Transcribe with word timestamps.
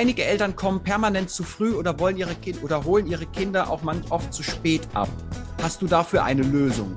Einige 0.00 0.24
Eltern 0.24 0.56
kommen 0.56 0.82
permanent 0.82 1.28
zu 1.28 1.44
früh 1.44 1.74
oder 1.74 1.98
wollen 1.98 2.16
ihre 2.16 2.34
Kind 2.34 2.62
oder 2.62 2.84
holen 2.86 3.06
ihre 3.06 3.26
Kinder 3.26 3.68
auch 3.68 3.82
manch 3.82 4.10
oft 4.10 4.32
zu 4.32 4.42
spät 4.42 4.80
ab. 4.94 5.10
Hast 5.60 5.82
du 5.82 5.86
dafür 5.86 6.24
eine 6.24 6.40
Lösung? 6.40 6.96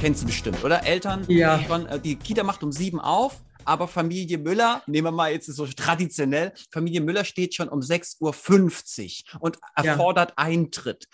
Kennst 0.00 0.22
du 0.22 0.26
bestimmt, 0.26 0.64
oder? 0.64 0.84
Eltern, 0.84 1.24
Ja. 1.28 1.62
schon, 1.62 1.86
äh, 1.86 2.00
die 2.00 2.16
Kita 2.16 2.42
macht 2.42 2.64
um 2.64 2.72
sieben 2.72 2.98
auf, 2.98 3.36
aber 3.64 3.86
Familie 3.86 4.38
Müller, 4.38 4.82
nehmen 4.88 5.06
wir 5.06 5.12
mal 5.12 5.30
jetzt 5.30 5.46
so 5.46 5.66
traditionell, 5.68 6.52
Familie 6.72 7.00
Müller 7.00 7.24
steht 7.24 7.54
schon 7.54 7.68
um 7.68 7.78
6.50 7.78 9.22
Uhr 9.34 9.40
und 9.42 9.56
Ja. 9.76 9.84
erfordert 9.84 10.32
Eintritt. 10.34 11.06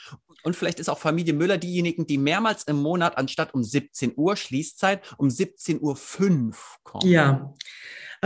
Und 0.45 0.57
vielleicht 0.57 0.81
ist 0.81 0.89
auch 0.89 0.99
Familie 0.99 1.35
Müller 1.35 1.59
diejenigen, 1.59 2.07
die 2.07 2.17
mehrmals 2.17 2.63
im 2.63 2.77
Monat 2.81 3.19
anstatt 3.19 3.53
um 3.53 3.63
17 3.63 4.15
Uhr 4.17 4.37
Schließzeit 4.37 5.03
um 5.19 5.29
17.05 5.29 5.81
Uhr 5.83 5.97
kommen. 6.85 7.11
Ja. 7.11 7.53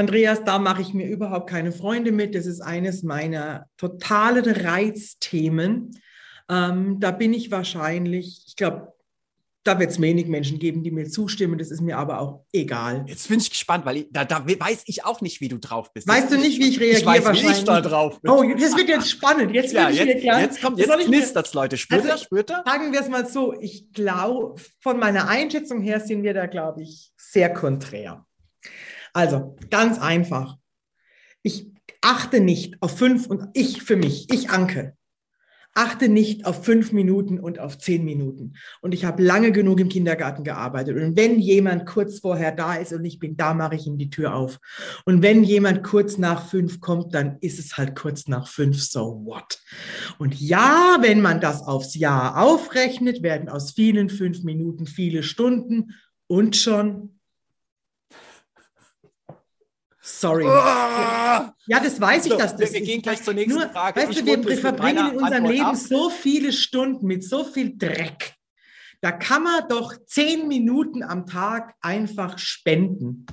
Andreas, 0.01 0.43
da 0.45 0.59
mache 0.59 0.83
ich 0.83 0.95
mir 0.95 1.07
überhaupt 1.09 1.49
keine 1.49 1.73
Freunde 1.73 2.11
mit. 2.13 2.35
Das 2.35 2.47
ist 2.47 2.61
eines 2.61 3.03
meiner 3.03 3.67
totalen 3.77 4.45
Reizthemen. 4.45 6.01
Ähm, 6.49 6.99
da 6.99 7.11
bin 7.13 7.33
ich 7.33 7.51
wahrscheinlich, 7.51 8.45
ich 8.49 8.57
glaube, 8.57 8.93
da 9.63 9.79
wird 9.79 9.91
es 9.91 10.01
wenig 10.01 10.27
Menschen 10.27 10.59
geben, 10.59 10.83
die 10.83 10.91
mir 10.91 11.07
zustimmen. 11.11 11.59
Das 11.59 11.71
ist 11.71 11.83
mir 11.83 11.99
aber 11.99 12.19
auch 12.21 12.47
egal. 12.51 13.05
Jetzt 13.07 13.29
bin 13.29 13.39
ich 13.41 13.51
gespannt, 13.51 13.85
weil 13.85 13.99
ich, 13.99 14.07
da, 14.11 14.25
da 14.25 14.45
weiß 14.47 14.85
ich 14.87 15.05
auch 15.05 15.21
nicht, 15.21 15.43
wie 15.43 15.49
du 15.49 15.59
drauf 15.59 15.93
bist. 15.93 16.09
Weißt 16.09 16.33
du 16.33 16.39
nicht, 16.39 16.59
wie 16.59 16.71
ich 16.71 16.81
reagiere? 16.81 16.99
Ich 17.01 17.07
weiß, 17.07 17.17
wie 17.19 17.21
ich 17.21 17.45
wahrscheinlich? 17.45 17.65
da 17.65 17.81
drauf 17.83 18.21
bin. 18.23 18.31
Oh, 18.31 18.43
das 18.59 18.75
wird 18.75 18.89
jetzt 18.89 19.11
spannend. 19.11 19.53
Jetzt 19.53 19.75
ja, 19.75 19.91
jetzt, 19.91 20.23
klar. 20.23 20.41
jetzt 20.41 20.63
kommt, 20.63 20.81
Das 20.81 20.87
jetzt 20.87 20.97
mir- 20.97 21.05
knistert's, 21.05 21.53
Leute. 21.53 21.77
Spürt 21.77 22.11
Also- 22.11 22.25
spürt 22.25 22.51
ihr? 22.51 22.63
Sagen 22.65 22.91
wir 22.91 23.01
es 23.01 23.09
mal 23.11 23.27
so, 23.29 23.53
ich 23.61 23.93
glaube, 23.93 24.59
von 24.79 24.99
meiner 24.99 25.29
Einschätzung 25.29 25.83
her 25.83 26.01
sind 26.01 26.23
wir 26.23 26.33
da, 26.33 26.47
glaube 26.47 26.83
ich, 26.83 27.13
sehr 27.19 27.53
konträr. 27.53 28.25
Also, 29.13 29.57
ganz 29.71 29.99
einfach. 29.99 30.57
Ich 31.43 31.71
achte 32.03 32.41
nicht 32.41 32.81
auf 32.83 32.97
fünf 32.97 33.27
und 33.27 33.49
ich 33.55 33.83
für 33.83 33.97
mich, 33.97 34.33
ich 34.33 34.51
Anke, 34.51 34.97
achte 35.75 36.09
nicht 36.09 36.47
auf 36.47 36.65
fünf 36.65 36.93
Minuten 36.93 37.39
und 37.39 37.61
auf 37.61 37.79
zehn 37.79 38.05
Minuten. 38.05 38.55
Und 38.81 38.93
ich 38.93 39.05
habe 39.05 39.23
lange 39.23 39.53
genug 39.53 39.79
im 39.81 39.89
Kindergarten 39.89 40.43
gearbeitet. 40.43 40.97
Und 40.97 41.17
wenn 41.17 41.39
jemand 41.39 41.87
kurz 41.87 42.19
vorher 42.19 42.53
da 42.53 42.75
ist 42.75 42.93
und 42.93 43.05
ich 43.05 43.19
bin 43.19 43.37
da, 43.37 43.55
mache 43.55 43.77
ich 43.77 43.87
ihm 43.87 43.97
die 43.97 44.11
Tür 44.11 44.35
auf. 44.35 44.59
Und 45.05 45.23
wenn 45.23 45.45
jemand 45.45 45.85
kurz 45.85 46.19
nach 46.19 46.49
fünf 46.49 46.81
kommt, 46.81 47.15
dann 47.15 47.39
ist 47.41 47.59
es 47.59 47.77
halt 47.77 47.95
kurz 47.95 48.27
nach 48.27 48.49
fünf, 48.49 48.83
so 48.83 49.23
what? 49.25 49.61
Und 50.19 50.39
ja, 50.41 50.99
wenn 51.01 51.21
man 51.21 51.41
das 51.41 51.63
aufs 51.63 51.95
Jahr 51.95 52.43
aufrechnet, 52.43 53.23
werden 53.23 53.49
aus 53.49 53.73
vielen 53.73 54.11
fünf 54.11 54.43
Minuten 54.43 54.87
viele 54.87 55.23
Stunden 55.23 55.95
und 56.27 56.57
schon. 56.57 57.20
Sorry. 60.03 60.47
Ah! 60.47 61.55
Ja, 61.67 61.79
das 61.81 62.01
weiß 62.01 62.25
ich, 62.27 62.33
So, 62.33 62.39
dass 62.39 62.53
das 62.53 62.61
wir, 62.61 62.73
wir 62.73 62.81
ist. 62.81 62.87
gehen 62.87 63.03
gleich 63.03 63.23
zur 63.23 63.35
nächsten 63.35 63.59
Nur, 63.61 63.69
Frage. 63.69 64.01
weißt 64.01 64.13
Ich 64.13 64.19
du, 64.25 64.27
wir, 64.47 64.57
verbringen 64.59 65.11
in 65.11 65.17
unserem 65.17 65.33
Antwort 65.35 65.53
Leben 65.53 65.65
ab. 65.67 65.77
so 65.77 66.09
viele 66.11 66.53
Stunden 66.53 67.07
mit 67.07 67.23
so 67.23 67.45
viel 67.45 67.77
Dreck. 67.77 68.35
Da 69.03 69.13
kann 69.13 69.43
man 69.43 69.69
doch 69.69 69.95
zehn 70.07 70.49
Minuten 70.49 71.03
am 71.03 71.27
Tag 71.27 71.75
einfach 71.81 72.39
spenden. 72.39 73.27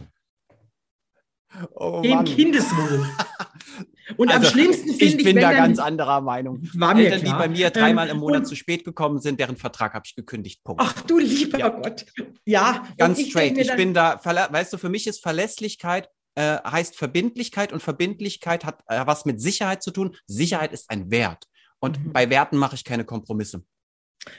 Oh, 1.73 2.01
Dem 2.01 2.11
Mann. 2.15 2.25
Kindeswohl. 2.25 3.09
Und 4.17 4.29
am 4.31 4.37
Also, 4.39 4.51
schlimmsten 4.51 4.89
finde 4.89 5.03
ich, 5.05 5.15
Ich 5.15 5.23
bin 5.23 5.35
wenn 5.35 5.41
da 5.41 5.49
dann, 5.49 5.57
ganz 5.57 5.79
anderer 5.79 6.21
Meinung. 6.21 6.61
war 6.75 6.93
mir 6.95 7.05
Eltern, 7.05 7.19
die 7.19 7.25
klar. 7.25 7.39
bei 7.39 7.47
mir 7.49 7.69
dreimal 7.71 8.07
Ähm, 8.09 8.15
im 8.15 8.19
Monat 8.21 8.39
und- 8.41 8.45
zu 8.45 8.55
spät 8.55 8.85
gekommen 8.85 9.19
sind, 9.19 9.39
deren 9.39 9.57
Vertrag 9.57 9.93
habe 9.93 10.03
ich 10.05 10.15
gekündigt. 10.15 10.63
Punkt. 10.63 10.81
Ach 10.83 10.93
du 11.01 11.17
lieber 11.19 11.59
Ja. 11.59 11.69
Gott. 11.69 12.05
Ja, 12.45 12.87
Ganz 12.97 13.19
straight. 13.21 13.57
Ich 13.57 13.73
bin 13.75 13.93
da, 13.93 14.19
weißt 14.23 14.71
du, 14.73 14.77
für 14.77 14.89
mich 14.89 15.07
ist 15.07 15.21
Verlässlichkeit 15.21 16.09
äh, 16.37 16.59
heißt 16.63 16.95
Verbindlichkeit 16.95 17.73
und 17.73 17.81
Verbindlichkeit 17.81 18.63
hat 18.63 18.83
äh, 18.87 19.05
was 19.05 19.25
mit 19.25 19.41
Sicherheit 19.41 19.81
zu 19.81 19.89
tun. 19.91 20.15
Sicherheit 20.27 20.71
ist 20.71 20.89
ein 20.91 21.09
Wert. 21.09 21.45
Und 21.79 21.99
Mhm. 21.99 22.13
bei 22.13 22.29
Werten 22.29 22.57
mache 22.57 22.75
ich 22.75 22.83
keine 22.83 23.05
Kompromisse. 23.05 23.63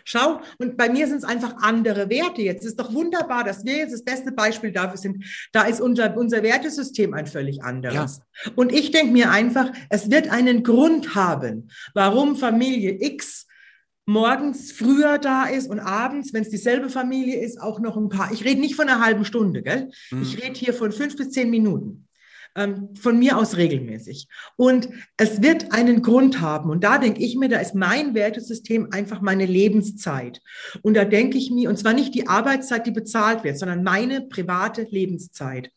Schau, 0.05 0.41
und 0.59 0.77
bei 0.77 0.89
mir 0.91 1.07
sind 1.09 1.19
es 1.19 1.25
einfach 1.25 1.57
andere 1.61 2.11
Werte 2.11 2.43
jetzt. 2.43 2.61
Es 2.63 2.71
ist 2.73 2.81
doch 2.81 2.93
wunderbar, 2.93 3.43
dass 3.43 3.65
wir 3.65 3.79
jetzt 3.79 3.95
das 3.95 4.05
beste 4.05 4.33
Beispiel 4.33 4.71
dafür 4.71 4.99
sind. 4.99 5.25
Da 5.53 5.63
ist 5.63 5.81
unser, 5.81 6.17
unser 6.17 6.43
Wertesystem 6.43 7.15
ein 7.15 7.27
völlig 7.27 7.63
anderes. 7.65 8.21
Und 8.55 8.71
ich 8.71 8.91
denke 8.91 9.13
mir 9.13 9.31
einfach, 9.31 9.73
es 9.89 10.11
wird 10.11 10.29
einen 10.31 10.63
Grund 10.63 11.15
haben, 11.15 11.71
warum 11.95 12.37
Familie 12.37 12.99
X 13.01 13.47
morgens 14.09 14.73
früher 14.73 15.19
da 15.19 15.45
ist 15.45 15.69
und 15.69 15.81
abends, 15.81 16.33
wenn 16.33 16.43
es 16.43 16.49
dieselbe 16.49 16.89
Familie 16.89 17.41
ist, 17.41 17.61
auch 17.61 17.79
noch 17.79 17.97
ein 17.97 18.09
paar. 18.09 18.33
Ich 18.33 18.43
rede 18.43 18.61
nicht 18.61 18.75
von 18.75 18.89
einer 18.89 19.05
halben 19.05 19.27
Stunde, 19.27 19.63
gell? 19.63 19.91
Mhm. 20.11 20.23
Ich 20.23 20.43
rede 20.43 20.59
hier 20.59 20.73
von 20.73 20.93
fünf 20.93 21.17
bis 21.17 21.31
zehn 21.31 21.51
Minuten. 21.51 22.07
Ähm, 22.57 22.89
von 22.99 23.19
mir 23.19 23.37
aus 23.37 23.59
regelmäßig. 23.59 24.27
Und 24.57 24.89
es 25.19 25.43
wird 25.43 25.73
einen 25.73 26.01
Grund 26.01 26.41
haben. 26.41 26.71
Und 26.71 26.83
da 26.83 26.97
denke 26.97 27.23
ich 27.23 27.37
mir, 27.37 27.51
da 27.51 27.59
ist 27.59 27.75
mein 27.75 28.15
Wertesystem 28.15 28.89
einfach 28.91 29.21
meine 29.21 29.45
Lebenszeit. 29.45 30.41
Und 30.81 30.95
da 30.95 31.05
denke 31.05 31.37
ich 31.37 31.51
mir, 31.51 31.69
und 31.69 31.79
zwar 31.79 31.93
nicht 31.93 32.15
die 32.15 32.27
Arbeitszeit, 32.27 32.87
die 32.87 32.91
bezahlt 32.91 33.45
wird, 33.45 33.59
sondern 33.59 33.83
meine 33.83 34.23
private 34.23 34.87
Lebenszeit. 34.91 35.71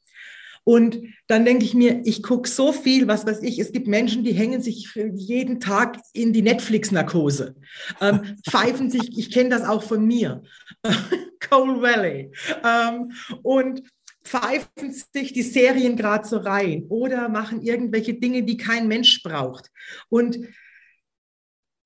Und 0.64 1.02
dann 1.28 1.46
denke 1.46 1.66
ich 1.66 1.74
mir, 1.74 2.02
ich 2.06 2.22
gucke 2.22 2.48
so 2.48 2.72
viel, 2.72 3.08
was 3.08 3.26
weiß 3.26 3.42
ich, 3.42 3.60
es 3.60 3.72
gibt 3.72 3.88
Menschen, 3.88 4.24
die 4.24 4.34
hängen 4.34 4.62
sich 4.62 4.94
jeden 5.16 5.60
Tag 5.60 6.00
in 6.14 6.34
die 6.34 6.44
Netflix-Narkose, 6.44 7.56
ähm, 8.00 8.38
pfeifen 8.50 8.90
sich, 8.90 9.18
ich 9.18 9.32
kenne 9.32 9.50
das 9.50 9.64
auch 9.64 9.84
von 9.84 10.06
mir, 10.06 10.44
Coal 11.50 11.82
Valley, 11.82 12.32
ähm, 12.64 13.12
und 13.42 13.82
pfeifen 14.24 14.94
sich 15.14 15.34
die 15.34 15.42
Serien 15.42 15.96
gerade 15.96 16.28
so 16.28 16.38
rein 16.38 16.86
oder 16.90 17.28
machen 17.28 17.62
irgendwelche 17.62 18.14
Dinge, 18.14 18.44
die 18.44 18.58
kein 18.58 18.88
Mensch 18.88 19.24
braucht. 19.24 19.72
Und 20.10 20.38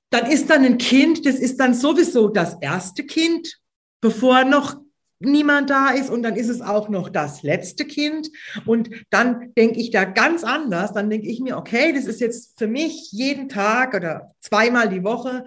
dann 0.09 0.29
ist 0.29 0.49
dann 0.49 0.65
ein 0.65 0.77
Kind, 0.77 1.25
das 1.25 1.35
ist 1.35 1.59
dann 1.59 1.73
sowieso 1.73 2.27
das 2.27 2.57
erste 2.61 3.05
Kind, 3.05 3.59
bevor 4.01 4.43
noch 4.43 4.79
niemand 5.25 5.69
da 5.69 5.89
ist 5.89 6.09
und 6.09 6.23
dann 6.23 6.35
ist 6.35 6.49
es 6.49 6.61
auch 6.61 6.89
noch 6.89 7.09
das 7.09 7.43
letzte 7.43 7.85
Kind. 7.85 8.29
Und 8.65 8.89
dann 9.09 9.53
denke 9.55 9.79
ich 9.79 9.91
da 9.91 10.05
ganz 10.05 10.43
anders, 10.43 10.93
dann 10.93 11.09
denke 11.09 11.27
ich 11.27 11.39
mir, 11.39 11.57
okay, 11.57 11.93
das 11.93 12.05
ist 12.05 12.21
jetzt 12.21 12.57
für 12.57 12.67
mich 12.67 13.11
jeden 13.11 13.49
Tag 13.49 13.93
oder 13.93 14.33
zweimal 14.39 14.89
die 14.89 15.03
Woche 15.03 15.45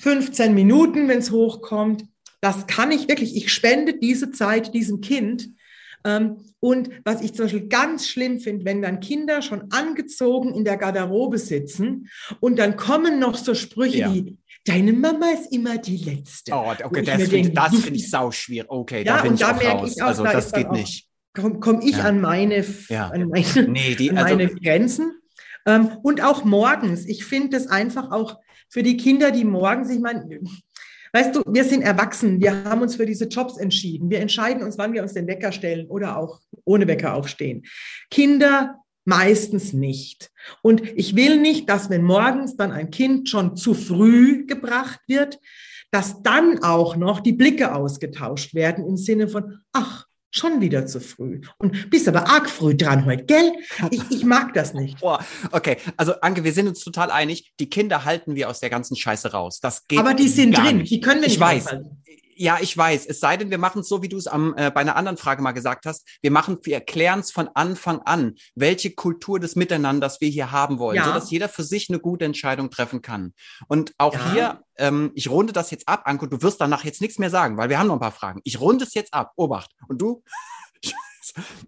15 0.00 0.54
Minuten, 0.54 1.08
wenn 1.08 1.18
es 1.18 1.30
hochkommt, 1.30 2.04
das 2.40 2.66
kann 2.66 2.92
ich 2.92 3.08
wirklich, 3.08 3.36
ich 3.36 3.52
spende 3.52 3.94
diese 3.98 4.30
Zeit 4.30 4.74
diesem 4.74 5.00
Kind. 5.00 5.50
Ähm, 6.04 6.36
und 6.60 6.90
was 7.04 7.22
ich 7.22 7.34
zum 7.34 7.46
Beispiel 7.46 7.68
ganz 7.68 8.06
schlimm 8.06 8.40
finde, 8.40 8.64
wenn 8.64 8.82
dann 8.82 9.00
Kinder 9.00 9.42
schon 9.42 9.70
angezogen 9.70 10.54
in 10.54 10.64
der 10.64 10.76
Garderobe 10.76 11.38
sitzen 11.38 12.08
und 12.40 12.58
dann 12.58 12.76
kommen 12.76 13.18
noch 13.18 13.36
so 13.36 13.54
Sprüche 13.54 13.98
Ja. 13.98 14.14
wie, 14.14 14.36
deine 14.66 14.92
Mama 14.92 15.30
ist 15.30 15.52
immer 15.52 15.78
die 15.78 15.96
Letzte. 15.96 16.52
Oh, 16.52 16.72
okay, 16.84 17.00
ich 17.00 17.06
das 17.06 17.14
finde 17.16 17.30
denke, 17.30 17.50
das 17.52 17.74
find 17.76 17.96
ich 17.96 18.10
sau 18.10 18.30
schwierig. 18.30 18.70
Okay, 18.70 19.04
Ja, 19.04 19.16
da 19.16 19.22
bin 19.22 19.30
und 19.32 19.34
ich 19.36 19.40
da 19.40 19.52
auch 19.52 19.58
merke 19.62 19.78
raus. 19.78 19.92
ich 19.96 20.02
auch, 20.02 20.06
also 20.08 20.24
da 20.24 20.32
das 20.32 20.52
geht 20.52 20.70
nicht. 20.72 21.08
komme 21.34 21.58
komm 21.60 21.80
ich 21.80 21.96
Ja. 21.96 22.04
an 22.04 22.20
meine, 22.20 22.64
Ja. 22.88 23.08
an 23.08 23.28
meine, 23.28 23.44
Nee, 23.68 23.94
die, 23.94 24.10
an 24.10 24.18
also, 24.18 24.36
meine 24.36 24.48
Grenzen. 24.54 25.12
Ähm, 25.66 25.90
und 26.02 26.22
auch 26.22 26.44
morgens. 26.44 27.06
Ich 27.06 27.24
finde 27.24 27.50
das 27.56 27.66
einfach 27.68 28.10
auch 28.12 28.36
für 28.68 28.82
die 28.82 28.96
Kinder, 28.96 29.30
die 29.30 29.44
morgens, 29.44 29.90
ich 29.90 30.00
meine, 30.00 30.40
weißt 31.12 31.34
du, 31.36 31.42
wir 31.46 31.64
sind 31.64 31.82
erwachsen, 31.82 32.40
wir 32.40 32.64
haben 32.64 32.82
uns 32.82 32.96
für 32.96 33.06
diese 33.06 33.26
Jobs 33.26 33.56
entschieden. 33.56 34.10
Wir 34.10 34.20
entscheiden 34.20 34.62
uns, 34.62 34.78
wann 34.78 34.92
wir 34.92 35.02
uns 35.02 35.14
den 35.14 35.26
Wecker 35.26 35.52
stellen 35.52 35.86
oder 35.88 36.16
auch 36.18 36.40
ohne 36.64 36.86
Wecker 36.86 37.14
aufstehen. 37.14 37.64
Kinder 38.10 38.76
meistens 39.06 39.72
nicht. 39.72 40.30
Und 40.62 40.82
ich 40.96 41.16
will 41.16 41.40
nicht, 41.40 41.68
dass 41.70 41.88
wenn 41.88 42.02
morgens 42.02 42.56
dann 42.56 42.72
ein 42.72 42.90
Kind 42.90 43.28
schon 43.30 43.56
zu 43.56 43.72
früh 43.72 44.44
gebracht 44.46 45.00
wird, 45.06 45.38
dass 45.90 46.22
dann 46.22 46.62
auch 46.62 46.96
noch 46.96 47.20
die 47.20 47.32
Blicke 47.32 47.74
ausgetauscht 47.74 48.52
werden 48.54 48.86
im 48.86 48.96
Sinne 48.96 49.28
von, 49.28 49.60
ach, 49.72 50.06
schon 50.32 50.60
wieder 50.60 50.86
zu 50.86 51.00
früh. 51.00 51.40
Und 51.56 51.88
bist 51.88 52.08
aber 52.08 52.28
arg 52.28 52.50
früh 52.50 52.76
dran 52.76 53.06
heute, 53.06 53.24
gell? 53.24 53.52
Ich, 53.90 54.02
ich 54.10 54.24
mag 54.24 54.52
das 54.52 54.74
nicht. 54.74 55.00
Boah, 55.00 55.24
okay, 55.52 55.78
also 55.96 56.20
Anke, 56.20 56.44
wir 56.44 56.52
sind 56.52 56.68
uns 56.68 56.80
total 56.80 57.10
einig. 57.10 57.52
Die 57.58 57.70
Kinder 57.70 58.04
halten 58.04 58.34
wir 58.34 58.50
aus 58.50 58.60
der 58.60 58.68
ganzen 58.68 58.96
Scheiße 58.96 59.32
raus. 59.32 59.60
Das 59.60 59.86
geht 59.86 59.98
Aber 59.98 60.12
die 60.12 60.28
sind 60.28 60.58
drin, 60.58 60.78
Nicht. 60.78 60.90
die 60.90 61.00
können 61.00 61.20
wir 61.20 61.28
Ich 61.28 61.34
nicht 61.34 61.40
weiß. 61.40 61.66
aufhalten. 61.68 62.02
Ja, 62.38 62.58
ich 62.60 62.76
weiß. 62.76 63.06
Es 63.06 63.18
sei 63.18 63.38
denn, 63.38 63.50
wir 63.50 63.56
machen 63.56 63.80
es 63.80 63.88
so, 63.88 64.02
wie 64.02 64.10
du 64.10 64.18
es 64.18 64.26
am, 64.26 64.54
äh, 64.58 64.70
bei 64.70 64.82
einer 64.82 64.94
anderen 64.96 65.16
Frage 65.16 65.40
mal 65.40 65.52
gesagt 65.52 65.86
hast. 65.86 66.06
Wir 66.20 66.30
machen, 66.30 66.58
wir 66.64 66.74
erklären 66.74 67.20
es 67.20 67.30
von 67.32 67.48
Anfang 67.54 68.00
an, 68.02 68.34
welche 68.54 68.90
Kultur 68.94 69.40
des 69.40 69.56
Miteinanders 69.56 70.20
wir 70.20 70.28
hier 70.28 70.52
haben 70.52 70.78
wollen, 70.78 70.96
Ja. 70.96 71.06
so 71.06 71.12
dass 71.14 71.30
jeder 71.30 71.48
für 71.48 71.64
sich 71.64 71.88
eine 71.88 71.98
gute 71.98 72.26
Entscheidung 72.26 72.70
treffen 72.70 73.00
kann. 73.00 73.32
Und 73.68 73.94
auch 73.96 74.12
Ja. 74.12 74.32
hier, 74.32 74.60
ähm, 74.76 75.12
ich 75.14 75.30
runde 75.30 75.54
das 75.54 75.70
jetzt 75.70 75.88
ab, 75.88 76.02
Anke, 76.04 76.28
du 76.28 76.42
wirst 76.42 76.60
danach 76.60 76.84
jetzt 76.84 77.00
nichts 77.00 77.18
mehr 77.18 77.30
sagen, 77.30 77.56
weil 77.56 77.70
wir 77.70 77.78
haben 77.78 77.86
noch 77.86 77.94
ein 77.96 78.00
paar 78.00 78.12
Fragen. 78.12 78.40
Ich 78.44 78.60
runde 78.60 78.84
es 78.84 78.92
jetzt 78.92 79.14
ab. 79.14 79.32
Obacht. 79.36 79.70
Und 79.88 80.00
du? 80.02 80.22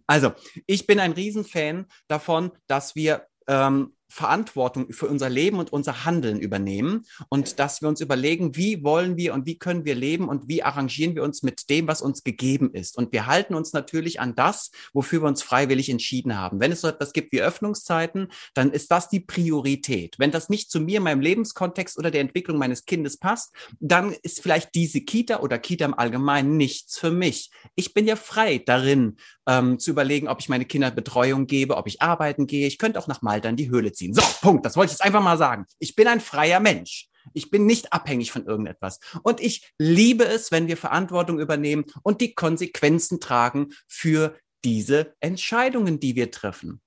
Also, 0.07 0.33
ich 0.67 0.87
bin 0.87 1.01
ein 1.01 1.13
Riesenfan 1.13 1.87
davon, 2.07 2.53
dass 2.69 2.95
wir 2.95 3.27
ähm, 3.49 3.97
Verantwortung 4.09 4.93
für 4.93 5.07
unser 5.07 5.29
Leben 5.29 5.59
und 5.59 5.73
unser 5.73 6.05
Handeln 6.05 6.41
übernehmen 6.41 7.05
und 7.29 7.59
dass 7.59 7.83
wir 7.83 7.89
uns 7.89 8.01
überlegen, 8.01 8.57
wie 8.57 8.83
wollen 8.83 9.17
wir 9.17 9.35
und 9.35 9.47
wie 9.47 9.59
können 9.59 9.85
wir 9.85 9.95
leben 9.95 10.29
und 10.29 10.49
wie 10.49 10.63
arrangieren 10.63 11.15
wir 11.15 11.23
uns 11.23 11.43
mit 11.43 11.69
dem, 11.69 11.87
was 11.87 12.01
uns 12.01 12.25
gegeben 12.25 12.73
ist. 12.73 12.97
Und 12.97 13.13
wir 13.13 13.27
halten 13.27 13.55
uns 13.55 13.73
natürlich 13.73 14.21
an 14.21 14.35
das, 14.35 14.71
wofür 14.93 15.23
wir 15.23 15.29
uns 15.29 15.43
freiwillig 15.43 15.91
entschieden 15.91 16.37
haben. 16.39 16.59
Wenn 16.61 16.73
es 16.73 16.81
so 16.81 16.89
etwas 16.89 17.13
gibt 17.13 17.33
wie 17.33 17.43
Öffnungszeiten, 17.43 18.29
dann 18.55 18.73
ist 18.73 18.91
das 18.91 19.09
die 19.09 19.21
Priorität. 19.21 20.17
Wenn 20.19 20.31
das 20.31 20.49
nicht 20.49 20.71
zu 20.71 20.81
mir, 20.81 21.01
meinem 21.01 21.21
Lebenskontext 21.21 21.99
oder 21.99 22.11
der 22.11 22.23
Entwicklung 22.23 22.59
meines 22.59 22.87
Kindes 22.87 23.19
passt, 23.19 23.55
dann 23.79 24.15
ist 24.23 24.41
vielleicht 24.41 24.75
diese 24.75 25.03
Kita 25.03 25.41
oder 25.41 25.59
Kita 25.59 25.85
im 25.85 25.95
Allgemeinen 25.95 26.57
nichts 26.57 26.99
für 26.99 27.11
mich. 27.11 27.51
Ich 27.75 27.93
bin 27.93 28.07
ja 28.07 28.17
frei 28.17 28.59
darin, 28.59 29.17
ähm, 29.49 29.79
zu 29.79 29.91
überlegen, 29.91 30.29
ob 30.29 30.41
ich 30.41 30.51
meine 30.51 30.67
Kinder 30.67 30.91
Betreuung 30.91 31.47
gebe, 31.47 31.77
ob 31.77 31.87
ich 31.87 32.03
arbeiten 32.03 32.47
gehe. 32.47 32.67
Ich 32.67 32.79
könnte 32.79 32.99
auch 32.99 33.07
nach 33.07 33.23
Malta 33.23 33.49
in 33.49 33.57
die 33.57 33.71
Höhle 33.71 33.93
ziehen. 33.99 34.15
So, 34.15 34.23
Punkt. 34.41 34.65
Das 34.65 34.77
wollte 34.77 34.93
ich 34.93 34.99
jetzt 34.99 35.05
einfach 35.05 35.23
mal 35.23 35.39
sagen. 35.39 35.67
Ich 35.79 35.95
bin 35.95 36.09
ein 36.09 36.21
freier 36.21 36.61
Mensch. 36.61 37.09
Ich 37.35 37.51
bin 37.51 37.67
nicht 37.67 37.93
abhängig 37.93 38.33
von 38.33 38.47
irgendetwas. 38.47 39.01
Und 39.23 39.41
ich 39.41 39.73
liebe 39.79 40.25
es, 40.25 40.51
wenn 40.51 40.67
wir 40.69 40.77
Verantwortung 40.77 41.41
übernehmen 41.41 41.85
und 42.03 42.21
die 42.21 42.35
Konsequenzen 42.35 43.21
tragen 43.21 43.75
für 43.87 44.37
diese 44.65 45.15
Entscheidungen, 45.21 46.01
die 46.01 46.17
wir 46.17 46.31
treffen. 46.31 46.81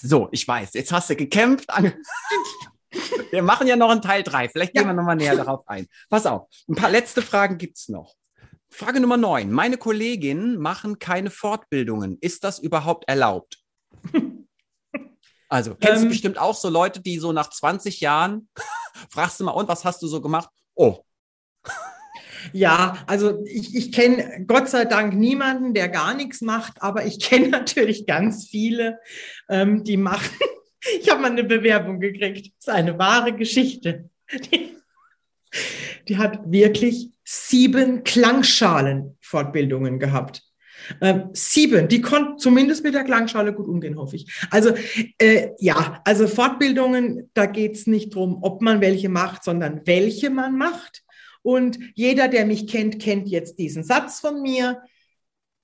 So, 0.00 0.28
ich 0.32 0.46
weiß, 0.46 0.74
jetzt 0.74 0.92
hast 0.92 1.10
du 1.10 1.16
gekämpft. 1.16 1.68
Wir 3.30 3.42
machen 3.42 3.66
ja 3.66 3.76
noch 3.76 3.90
einen 3.90 4.00
Teil 4.00 4.22
drei. 4.22 4.48
Vielleicht 4.48 4.72
gehen 4.72 4.84
ja. 4.84 4.88
wir 4.88 4.94
nochmal 4.94 5.16
näher 5.16 5.36
darauf 5.36 5.68
ein. 5.68 5.86
Pass 6.08 6.24
auf, 6.24 6.48
ein 6.66 6.76
paar 6.76 6.88
letzte 6.88 7.20
Fragen 7.20 7.58
gibt's 7.58 7.88
noch. 7.88 8.14
Frage 8.70 9.00
Nummer 9.00 9.16
neun. 9.16 9.52
Meine 9.52 9.76
Kolleginnen 9.76 10.56
machen 10.56 10.98
keine 10.98 11.30
Fortbildungen. 11.30 12.16
Ist 12.20 12.44
das 12.44 12.58
überhaupt 12.58 13.08
erlaubt? 13.08 13.58
Also, 15.48 15.74
kennst 15.74 16.02
ähm, 16.02 16.02
du 16.04 16.08
bestimmt 16.08 16.38
auch 16.38 16.54
so 16.54 16.68
Leute, 16.68 17.00
die 17.00 17.18
so 17.18 17.32
nach 17.32 17.50
20 17.50 18.00
Jahren 18.00 18.48
fragst 19.10 19.40
du 19.40 19.44
mal, 19.44 19.52
und 19.52 19.68
was 19.68 19.84
hast 19.84 20.02
du 20.02 20.06
so 20.06 20.20
gemacht? 20.20 20.50
Oh. 20.74 20.98
Ja, 22.52 22.98
also 23.06 23.42
ich, 23.44 23.74
ich 23.74 23.92
kenne 23.92 24.44
Gott 24.46 24.68
sei 24.68 24.84
Dank 24.84 25.14
niemanden, 25.14 25.74
der 25.74 25.88
gar 25.88 26.14
nichts 26.14 26.40
macht, 26.40 26.80
aber 26.80 27.04
ich 27.04 27.18
kenne 27.20 27.48
natürlich 27.50 28.06
ganz 28.06 28.46
viele, 28.46 29.00
ähm, 29.48 29.84
die 29.84 29.96
machen. 29.96 30.30
Ich 31.00 31.10
habe 31.10 31.20
mal 31.20 31.32
eine 31.32 31.42
Bewerbung 31.42 31.98
gekriegt. 31.98 32.54
Das 32.58 32.68
ist 32.68 32.68
eine 32.68 32.96
wahre 32.96 33.32
Geschichte. 33.32 34.08
Die, 34.30 34.76
die 36.06 36.16
hat 36.16 36.48
wirklich 36.48 37.10
sieben 37.24 38.04
Klangschalen-Fortbildungen 38.04 39.98
gehabt. 39.98 40.45
Ähm, 41.00 41.30
sieben, 41.32 41.88
die 41.88 42.00
konnten 42.00 42.38
zumindest 42.38 42.84
mit 42.84 42.94
der 42.94 43.04
Klangschale 43.04 43.52
gut 43.52 43.68
umgehen, 43.68 43.96
hoffe 43.96 44.16
ich. 44.16 44.26
Also 44.50 44.74
äh, 45.18 45.50
ja, 45.58 46.00
also 46.04 46.26
Fortbildungen, 46.28 47.30
da 47.34 47.46
geht 47.46 47.76
es 47.76 47.86
nicht 47.86 48.14
darum, 48.14 48.38
ob 48.42 48.62
man 48.62 48.80
welche 48.80 49.08
macht, 49.08 49.44
sondern 49.44 49.82
welche 49.84 50.30
man 50.30 50.56
macht. 50.56 51.02
Und 51.42 51.78
jeder, 51.94 52.28
der 52.28 52.44
mich 52.46 52.66
kennt, 52.66 53.00
kennt 53.00 53.28
jetzt 53.28 53.58
diesen 53.58 53.84
Satz 53.84 54.20
von 54.20 54.42
mir. 54.42 54.82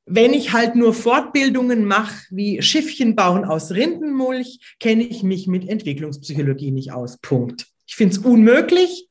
Wenn 0.07 0.35
ich 0.35 0.53
halt 0.53 0.75
nur 0.75 0.95
Fortbildungen 0.95 1.85
mache, 1.85 2.15
wie 2.31 2.61
Schiffchen 2.63 3.15
bauen 3.15 3.45
aus 3.45 3.71
Rindenmulch, 3.71 4.77
kenne 4.81 5.05
ich 5.05 5.23
mich 5.23 5.47
mit 5.47 5.69
Entwicklungspsychologie 5.69 6.71
nicht 6.71 6.93
aus. 6.93 7.19
Punkt. 7.19 7.67
Ich 7.87 7.97
finde 7.97 8.15
es 8.15 8.19
unmöglich. 8.19 9.09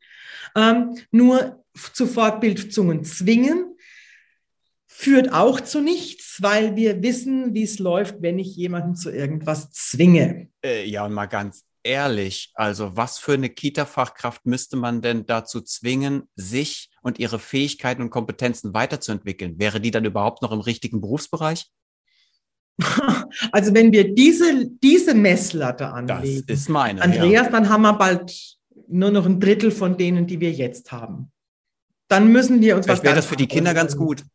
Ähm, 0.55 0.97
nur 1.11 1.63
zu 1.93 2.07
Fortbildungen 2.07 3.03
zwingen, 3.03 3.70
führt 5.01 5.33
auch 5.33 5.59
zu 5.59 5.81
nichts, 5.81 6.37
weil 6.41 6.75
wir 6.75 7.01
wissen, 7.01 7.55
wie 7.55 7.63
es 7.63 7.79
läuft, 7.79 8.21
wenn 8.21 8.37
ich 8.37 8.55
jemanden 8.55 8.95
zu 8.95 9.09
irgendwas 9.09 9.71
zwinge. 9.71 10.49
Äh, 10.63 10.87
ja, 10.87 11.05
und 11.05 11.13
mal 11.13 11.25
ganz 11.25 11.63
ehrlich, 11.81 12.51
also 12.53 12.95
was 12.95 13.17
für 13.17 13.33
eine 13.33 13.49
Kita-Fachkraft 13.49 14.45
müsste 14.45 14.77
man 14.77 15.01
denn 15.01 15.25
dazu 15.25 15.61
zwingen, 15.61 16.29
sich 16.35 16.91
und 17.01 17.17
ihre 17.17 17.39
Fähigkeiten 17.39 18.03
und 18.03 18.11
Kompetenzen 18.11 18.75
weiterzuentwickeln? 18.75 19.57
Wäre 19.57 19.81
die 19.81 19.89
dann 19.89 20.05
überhaupt 20.05 20.43
noch 20.43 20.51
im 20.51 20.59
richtigen 20.59 21.01
Berufsbereich? 21.01 21.67
Also 23.53 23.73
wenn 23.73 23.93
wir 23.93 24.13
diese, 24.13 24.69
diese 24.83 25.13
Messlatte 25.13 25.87
anlegen, 25.87 26.43
das 26.47 26.59
ist 26.59 26.69
meine, 26.69 27.01
Andreas, 27.01 27.45
ja. 27.45 27.51
dann 27.51 27.69
haben 27.69 27.81
wir 27.83 27.93
bald 27.93 28.57
nur 28.89 29.09
noch 29.09 29.25
ein 29.25 29.39
Drittel 29.39 29.71
von 29.71 29.97
denen, 29.97 30.27
die 30.27 30.41
wir 30.41 30.51
jetzt 30.51 30.91
haben. 30.91 31.31
Dann 32.09 32.27
müssen 32.27 32.59
wir 32.59 32.75
uns 32.75 32.85
Vielleicht 32.85 33.03
wäre 33.03 33.15
das 33.15 33.25
für 33.25 33.37
die 33.37 33.47
Kinder 33.47 33.73
ganz 33.73 33.95
gut. 33.95 34.25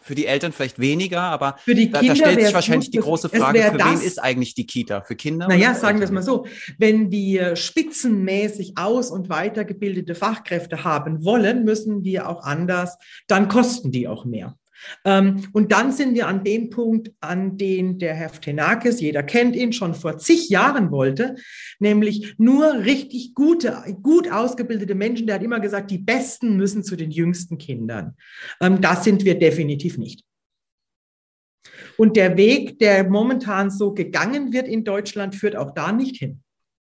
Für 0.00 0.14
die 0.14 0.26
Eltern 0.26 0.52
vielleicht 0.52 0.78
weniger, 0.78 1.20
aber 1.22 1.56
für 1.64 1.74
die 1.74 1.90
Kinder 1.90 2.00
da, 2.00 2.08
da 2.08 2.16
stellt 2.16 2.40
sich 2.40 2.54
wahrscheinlich 2.54 2.90
die 2.90 2.98
große 2.98 3.28
Frage, 3.28 3.62
für 3.62 3.78
das, 3.78 4.00
wen 4.00 4.06
ist 4.06 4.22
eigentlich 4.22 4.54
die 4.54 4.64
Kita? 4.64 5.02
Für 5.02 5.16
Kinder? 5.16 5.48
Naja, 5.48 5.74
sagen 5.74 5.98
wir 5.98 6.04
es 6.04 6.12
mal 6.12 6.22
so. 6.22 6.46
Wenn 6.78 7.10
wir 7.10 7.56
spitzenmäßig 7.56 8.78
aus- 8.78 9.10
und 9.10 9.28
weitergebildete 9.28 10.14
Fachkräfte 10.14 10.84
haben 10.84 11.24
wollen, 11.24 11.64
müssen 11.64 12.04
wir 12.04 12.28
auch 12.28 12.44
anders, 12.44 12.96
dann 13.26 13.48
kosten 13.48 13.90
die 13.90 14.06
auch 14.06 14.24
mehr. 14.24 14.56
Ähm, 15.04 15.46
und 15.52 15.72
dann 15.72 15.92
sind 15.92 16.14
wir 16.14 16.26
an 16.26 16.44
dem 16.44 16.70
Punkt, 16.70 17.12
an 17.20 17.56
den 17.56 17.98
der 17.98 18.14
Herr 18.14 18.28
Ftenakis, 18.28 19.00
jeder 19.00 19.22
kennt 19.22 19.56
ihn, 19.56 19.72
schon 19.72 19.94
vor 19.94 20.18
zig 20.18 20.48
Jahren 20.48 20.90
wollte, 20.90 21.36
nämlich 21.78 22.34
nur 22.38 22.84
richtig 22.84 23.34
gute, 23.34 23.82
gut 24.02 24.30
ausgebildete 24.30 24.94
Menschen. 24.94 25.26
Der 25.26 25.36
hat 25.36 25.42
immer 25.42 25.60
gesagt, 25.60 25.90
die 25.90 25.98
Besten 25.98 26.56
müssen 26.56 26.84
zu 26.84 26.96
den 26.96 27.10
jüngsten 27.10 27.58
Kindern. 27.58 28.14
Ähm, 28.60 28.80
das 28.80 29.04
sind 29.04 29.24
wir 29.24 29.38
definitiv 29.38 29.98
nicht. 29.98 30.24
Und 31.96 32.16
der 32.16 32.36
Weg, 32.36 32.78
der 32.78 33.08
momentan 33.08 33.70
so 33.70 33.92
gegangen 33.92 34.52
wird 34.52 34.68
in 34.68 34.84
Deutschland, 34.84 35.34
führt 35.34 35.56
auch 35.56 35.72
da 35.72 35.92
nicht 35.92 36.16
hin. 36.16 36.42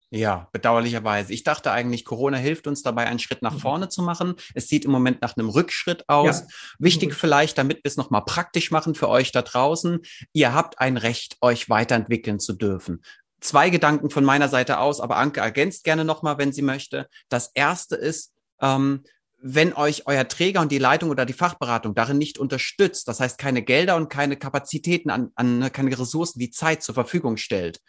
Ja, 0.09 0.48
bedauerlicherweise. 0.54 1.33
Ich 1.33 1.44
dachte 1.44 1.71
eigentlich, 1.71 2.06
Corona 2.06 2.38
hilft 2.38 2.68
uns 2.68 2.81
dabei, 2.81 3.07
einen 3.07 3.19
Schritt 3.19 3.42
nach 3.42 3.56
mhm. 3.56 3.59
vorne 3.59 3.89
zu 3.89 4.01
machen. 4.01 4.36
Es 4.54 4.69
sieht 4.69 4.86
im 4.86 4.92
Moment 4.92 5.21
nach 5.21 5.36
einem 5.36 5.50
Rückschritt 5.50 6.07
aus. 6.07 6.42
Ja. 6.42 6.48
Wichtig 6.80 7.13
vielleicht, 7.13 7.57
damit 7.57 7.77
wir 7.83 7.89
es 7.89 7.98
nochmal 7.98 8.24
praktisch 8.24 8.71
machen 8.71 8.95
für 8.95 9.09
euch 9.09 9.31
da 9.33 9.42
draußen. 9.42 10.00
Ihr 10.31 10.54
habt 10.54 10.80
ein 10.80 10.95
Recht, 10.95 11.38
euch 11.42 11.69
weiterentwickeln 11.69 12.39
zu 12.39 12.54
dürfen. 12.54 13.01
Zwei 13.42 13.69
Gedanken 13.69 14.09
von 14.09 14.24
meiner 14.24 14.48
Seite 14.48 14.80
aus, 14.80 15.01
aber 15.01 15.18
Anke 15.18 15.42
ergänzt 15.42 15.83
gerne 15.83 16.06
nochmal, 16.06 16.38
wenn 16.38 16.53
sie 16.53 16.62
möchte. 16.62 17.07
Das 17.27 17.51
erste 17.53 17.95
ist, 17.95 18.33
ähm, 18.62 19.03
wenn 19.39 19.74
euch 19.74 20.07
euer 20.07 20.28
Träger 20.28 20.62
und 20.62 20.72
die 20.72 20.80
Leitung 20.80 21.10
oder 21.10 21.25
die 21.25 21.34
Fachberatung 21.34 21.94
darin 21.94 22.18
nicht 22.18 22.39
unterstützt, 22.39 23.07
das 23.07 23.19
heißt 23.19 23.38
keine 23.38 23.62
Gelder 23.62 23.95
und 23.95 24.10
keine 24.10 24.36
Kapazitäten 24.36 25.10
an, 25.10 25.30
an 25.36 25.60
ne, 25.60 25.69
keine 25.69 25.98
Ressourcen 25.98 26.39
wie 26.39 26.50
Zeit 26.50 26.81
zur 26.81 26.95
Verfügung 26.95 27.38
stellt, 27.38 27.80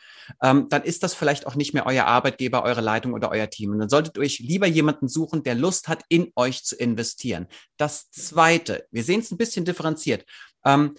ähm, 0.43 0.69
dann 0.69 0.83
ist 0.83 1.03
das 1.03 1.15
vielleicht 1.15 1.47
auch 1.47 1.55
nicht 1.55 1.73
mehr 1.73 1.87
euer 1.87 2.05
Arbeitgeber, 2.05 2.65
eure 2.65 2.83
Leitung 2.83 3.15
oder 3.15 3.31
euer 3.31 3.49
Team. 3.49 3.73
Und 3.73 3.79
dann 3.79 3.89
solltet 3.89 4.17
ihr 4.17 4.23
euch 4.23 4.41
lieber 4.41 4.67
jemanden 4.67 5.09
suchen, 5.09 5.43
der 5.43 5.55
Lust 5.55 5.89
hat, 5.89 6.05
in 6.09 6.33
euch 6.37 6.65
zu 6.65 6.77
investieren. 6.77 7.47
Das 7.79 8.11
Zweite, 8.11 8.87
wir 8.91 9.03
sehen 9.03 9.21
es 9.21 9.31
ein 9.31 9.39
bisschen 9.39 9.65
differenziert. 9.65 10.27
Ähm, 10.65 10.95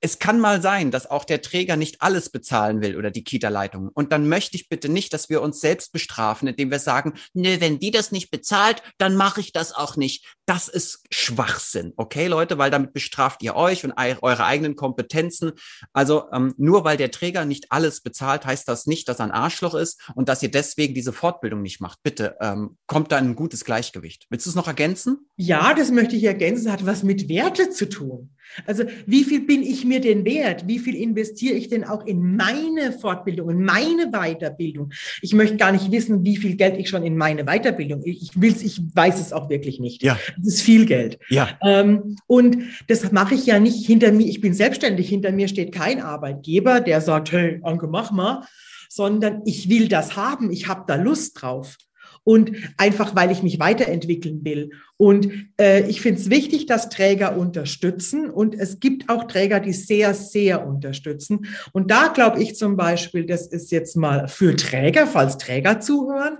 es 0.00 0.18
kann 0.18 0.40
mal 0.40 0.62
sein, 0.62 0.90
dass 0.90 1.08
auch 1.08 1.24
der 1.24 1.42
Träger 1.42 1.76
nicht 1.76 2.02
alles 2.02 2.30
bezahlen 2.30 2.80
will 2.80 2.96
oder 2.96 3.10
die 3.10 3.24
Kita-Leitung. 3.24 3.90
Und 3.92 4.12
dann 4.12 4.28
möchte 4.28 4.56
ich 4.56 4.68
bitte 4.68 4.88
nicht, 4.88 5.12
dass 5.12 5.28
wir 5.28 5.42
uns 5.42 5.60
selbst 5.60 5.92
bestrafen, 5.92 6.48
indem 6.48 6.70
wir 6.70 6.78
sagen, 6.78 7.14
nee, 7.34 7.60
wenn 7.60 7.78
die 7.78 7.90
das 7.90 8.12
nicht 8.12 8.30
bezahlt, 8.30 8.82
dann 8.98 9.14
mache 9.14 9.40
ich 9.40 9.52
das 9.52 9.72
auch 9.72 9.96
nicht. 9.96 10.26
Das 10.46 10.68
ist 10.68 11.04
Schwachsinn, 11.10 11.92
okay, 11.96 12.26
Leute, 12.26 12.58
weil 12.58 12.70
damit 12.70 12.92
bestraft 12.92 13.42
ihr 13.42 13.54
euch 13.54 13.84
und 13.84 13.92
eure 13.92 14.44
eigenen 14.44 14.74
Kompetenzen. 14.74 15.52
Also 15.92 16.24
ähm, 16.32 16.54
nur 16.56 16.84
weil 16.84 16.96
der 16.96 17.10
Träger 17.10 17.44
nicht 17.44 17.70
alles 17.70 18.00
bezahlt, 18.00 18.46
heißt 18.46 18.66
das 18.68 18.86
nicht, 18.86 19.08
dass 19.08 19.20
er 19.20 19.26
ein 19.26 19.30
Arschloch 19.30 19.74
ist 19.74 20.00
und 20.14 20.28
dass 20.28 20.42
ihr 20.42 20.50
deswegen 20.50 20.94
diese 20.94 21.12
Fortbildung 21.12 21.62
nicht 21.62 21.80
macht. 21.80 22.02
Bitte 22.02 22.36
ähm, 22.40 22.76
kommt 22.86 23.12
da 23.12 23.16
ein 23.16 23.36
gutes 23.36 23.64
Gleichgewicht. 23.64 24.26
Willst 24.30 24.46
du 24.46 24.50
es 24.50 24.56
noch 24.56 24.66
ergänzen? 24.66 25.28
Ja, 25.36 25.74
das 25.74 25.90
möchte 25.90 26.16
ich 26.16 26.24
ergänzen. 26.24 26.64
Das 26.64 26.72
hat 26.72 26.86
was 26.86 27.02
mit 27.02 27.28
Werte 27.28 27.70
zu 27.70 27.88
tun. 27.88 28.34
Also 28.66 28.84
wie 29.06 29.24
viel 29.24 29.40
bin 29.40 29.62
ich 29.62 29.84
mir 29.84 30.00
den 30.00 30.24
wert? 30.24 30.66
Wie 30.66 30.78
viel 30.78 30.94
investiere 30.94 31.54
ich 31.54 31.68
denn 31.68 31.84
auch 31.84 32.06
in 32.06 32.36
meine 32.36 32.92
Fortbildung, 32.92 33.50
in 33.50 33.62
meine 33.62 34.10
Weiterbildung? 34.10 34.92
Ich 35.22 35.32
möchte 35.32 35.56
gar 35.56 35.72
nicht 35.72 35.90
wissen, 35.90 36.24
wie 36.24 36.36
viel 36.36 36.56
Geld 36.56 36.76
ich 36.78 36.88
schon 36.88 37.04
in 37.04 37.16
meine 37.16 37.44
Weiterbildung. 37.44 38.02
Ich 38.04 38.30
will's, 38.34 38.62
ich 38.62 38.80
weiß 38.94 39.20
es 39.20 39.32
auch 39.32 39.48
wirklich 39.48 39.80
nicht. 39.80 40.02
Ja. 40.02 40.18
Das 40.36 40.54
ist 40.54 40.62
viel 40.62 40.86
Geld. 40.86 41.18
Ja. 41.28 41.58
Ähm, 41.62 42.16
und 42.26 42.58
das 42.88 43.12
mache 43.12 43.34
ich 43.34 43.46
ja 43.46 43.60
nicht 43.60 43.86
hinter 43.86 44.12
mir. 44.12 44.26
Ich 44.26 44.40
bin 44.40 44.54
selbstständig. 44.54 45.08
Hinter 45.08 45.32
mir 45.32 45.48
steht 45.48 45.72
kein 45.72 46.00
Arbeitgeber, 46.00 46.80
der 46.80 47.00
sagt, 47.00 47.32
hey, 47.32 47.60
Anke, 47.62 47.86
mach 47.86 48.10
mal, 48.10 48.46
sondern 48.88 49.42
ich 49.46 49.68
will 49.68 49.88
das 49.88 50.16
haben. 50.16 50.50
Ich 50.50 50.68
habe 50.68 50.84
da 50.86 50.96
Lust 50.96 51.40
drauf 51.40 51.76
und 52.24 52.52
einfach, 52.76 53.14
weil 53.16 53.30
ich 53.30 53.42
mich 53.42 53.58
weiterentwickeln 53.58 54.44
will. 54.44 54.70
Und 54.96 55.48
äh, 55.60 55.88
ich 55.88 56.00
finde 56.00 56.20
es 56.20 56.30
wichtig, 56.30 56.66
dass 56.66 56.88
Träger 56.88 57.36
unterstützen 57.36 58.28
und 58.30 58.54
es 58.54 58.80
gibt 58.80 59.08
auch 59.08 59.24
Träger, 59.24 59.60
die 59.60 59.72
sehr, 59.72 60.14
sehr 60.14 60.66
unterstützen. 60.66 61.46
Und 61.72 61.90
da 61.90 62.08
glaube 62.08 62.42
ich 62.42 62.56
zum 62.56 62.76
Beispiel, 62.76 63.24
das 63.26 63.46
ist 63.46 63.70
jetzt 63.70 63.96
mal 63.96 64.28
für 64.28 64.54
Träger, 64.56 65.06
falls 65.06 65.38
Träger 65.38 65.80
zuhören, 65.80 66.38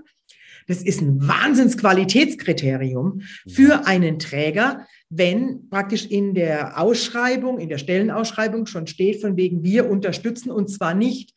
das 0.67 0.83
ist 0.83 1.01
ein 1.01 1.27
Wahnsinnsqualitätskriterium 1.27 3.21
für 3.47 3.87
einen 3.87 4.19
Träger, 4.19 4.85
wenn 5.09 5.67
praktisch 5.69 6.05
in 6.05 6.33
der 6.33 6.79
Ausschreibung, 6.79 7.59
in 7.59 7.67
der 7.67 7.79
Stellenausschreibung 7.79 8.67
schon 8.67 8.87
steht, 8.87 9.19
von 9.21 9.35
wegen 9.35 9.63
wir 9.63 9.89
unterstützen 9.89 10.51
und 10.51 10.69
zwar 10.69 10.93
nicht 10.93 11.33